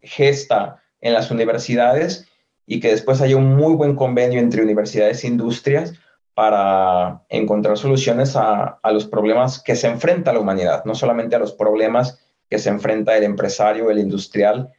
gesta 0.00 0.82
en 1.00 1.14
las 1.14 1.30
universidades 1.30 2.26
y 2.66 2.80
que 2.80 2.88
después 2.88 3.20
haya 3.20 3.36
un 3.36 3.54
muy 3.54 3.74
buen 3.74 3.94
convenio 3.94 4.40
entre 4.40 4.64
universidades 4.64 5.22
e 5.22 5.28
industrias 5.28 5.92
para 6.34 7.22
encontrar 7.28 7.78
soluciones 7.78 8.34
a, 8.34 8.80
los 8.92 9.06
problemas 9.06 9.62
que 9.62 9.76
se 9.76 9.86
enfrenta 9.86 10.32
la 10.32 10.40
humanidad, 10.40 10.84
no 10.86 10.96
solamente 10.96 11.36
a 11.36 11.38
los 11.38 11.52
problemas 11.52 12.18
que 12.52 12.58
se 12.58 12.68
enfrenta 12.68 13.16
el 13.16 13.24
empresario, 13.24 13.90
el 13.90 13.98
industrial 13.98 14.70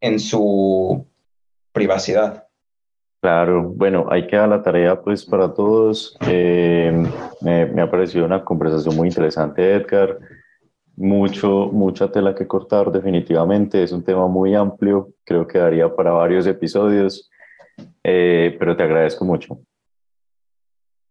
en 0.00 0.18
su 0.18 1.06
privacidad. 1.70 2.48
Claro, 3.22 3.62
bueno, 3.68 4.08
hay 4.10 4.26
que 4.26 4.34
dar 4.34 4.48
la 4.48 4.64
tarea 4.64 5.00
pues 5.00 5.24
para 5.24 5.54
todos. 5.54 6.18
Eh, 6.26 6.92
me, 7.40 7.80
ha 7.80 7.88
parecido 7.88 8.26
una 8.26 8.44
conversación 8.44 8.96
muy 8.96 9.06
interesante, 9.06 9.74
Edgar. 9.74 10.18
Mucho, 10.96 11.70
mucha 11.72 12.10
tela 12.10 12.34
que 12.34 12.48
cortar 12.48 12.90
definitivamente. 12.90 13.84
Es 13.84 13.92
un 13.92 14.02
tema 14.02 14.26
muy 14.26 14.56
amplio, 14.56 15.10
creo 15.22 15.46
que 15.46 15.58
daría 15.58 15.94
para 15.94 16.10
varios 16.10 16.48
episodios, 16.48 17.30
eh, 18.02 18.56
pero 18.58 18.76
te 18.76 18.82
agradezco 18.82 19.24
mucho. 19.24 19.60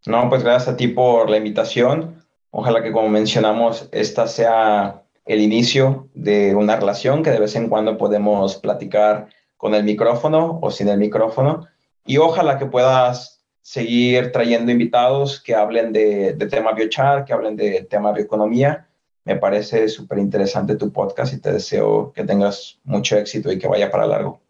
No, 0.06 0.28
pues 0.28 0.44
gracias 0.44 0.74
a 0.74 0.76
ti 0.76 0.90
por 0.90 1.30
la 1.30 1.38
invitación. 1.38 2.22
Ojalá 2.52 2.84
que 2.84 2.92
como 2.92 3.08
mencionamos, 3.08 3.88
esta 3.94 4.28
sea 4.28 5.03
el 5.26 5.42
inicio 5.42 6.10
de 6.14 6.56
una 6.56 6.76
relación 6.76 7.24
que 7.24 7.32
de 7.32 7.40
vez 7.40 7.56
en 7.56 7.70
cuando 7.70 7.98
podemos 7.98 8.58
platicar 8.58 9.30
con 9.58 9.74
el 9.76 9.84
micrófono 9.84 10.60
o 10.62 10.72
sin 10.72 10.90
el 10.90 10.98
micrófono. 10.98 11.68
Y 12.06 12.18
ojalá 12.18 12.58
que 12.58 12.66
puedas 12.66 13.42
seguir 13.62 14.32
trayendo 14.32 14.72
invitados 14.72 15.42
que 15.42 15.56
hablen 15.56 15.94
de, 15.94 16.34
de 16.34 16.48
tema 16.48 16.74
biochar, 16.74 17.24
que 17.24 17.34
hablen 17.34 17.56
de 17.56 17.84
tema 17.90 18.12
bioeconomía. 18.12 18.88
Me 19.24 19.38
parece 19.38 19.88
súper 19.88 20.18
interesante 20.18 20.76
tu 20.76 20.92
podcast 20.92 21.34
y 21.34 21.40
te 21.40 21.54
deseo 21.54 22.12
que 22.14 22.26
tengas 22.26 22.80
mucho 22.84 23.18
éxito 23.18 23.52
y 23.52 23.58
que 23.58 23.70
vaya 23.70 23.90
para 23.90 24.06
largo. 24.06 24.42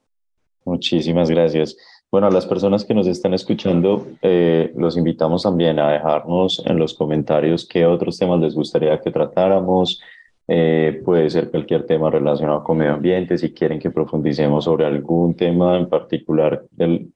Muchísimas 0.65 1.29
gracias. 1.29 1.77
Bueno, 2.13 2.27
a 2.27 2.31
las 2.31 2.45
personas 2.45 2.85
que 2.85 2.93
nos 2.93 3.07
están 3.07 3.33
escuchando, 3.33 4.07
eh, 4.21 4.71
los 4.75 4.97
invitamos 4.97 5.43
también 5.43 5.79
a 5.79 5.93
dejarnos 5.93 6.63
en 6.65 6.77
los 6.77 6.93
comentarios 6.93 7.67
qué 7.67 7.85
otros 7.85 8.19
temas 8.19 8.39
les 8.39 8.53
gustaría 8.53 8.99
que 8.99 9.09
tratáramos. 9.09 9.99
Eh, 10.47 11.01
puede 11.05 11.29
ser 11.29 11.49
cualquier 11.49 11.85
tema 11.85 12.09
relacionado 12.09 12.63
con 12.63 12.77
medio 12.77 12.93
ambiente, 12.93 13.37
si 13.37 13.53
quieren 13.53 13.79
que 13.79 13.91
profundicemos 13.91 14.65
sobre 14.65 14.85
algún 14.85 15.35
tema 15.35 15.77
en 15.77 15.87
particular 15.87 16.65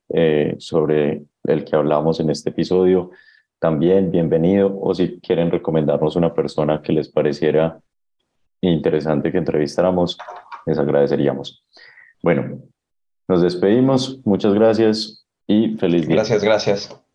eh, 0.09 0.55
sobre 0.59 1.23
el 1.43 1.65
que 1.65 1.75
hablamos 1.75 2.19
en 2.19 2.29
este 2.29 2.51
episodio, 2.51 3.11
también 3.59 4.11
bienvenido, 4.11 4.77
o 4.79 4.93
si 4.93 5.19
quieren 5.19 5.51
recomendarnos 5.51 6.15
una 6.15 6.33
persona 6.33 6.81
que 6.81 6.93
les 6.93 7.09
pareciera 7.09 7.79
interesante 8.61 9.31
que 9.31 9.37
entrevistáramos, 9.37 10.17
les 10.65 10.77
agradeceríamos. 10.77 11.65
Bueno, 12.23 12.61
nos 13.27 13.41
despedimos, 13.41 14.21
muchas 14.25 14.53
gracias 14.53 15.25
y 15.47 15.75
feliz 15.77 16.07
día. 16.07 16.15
Gracias, 16.15 16.43
gracias. 16.43 17.06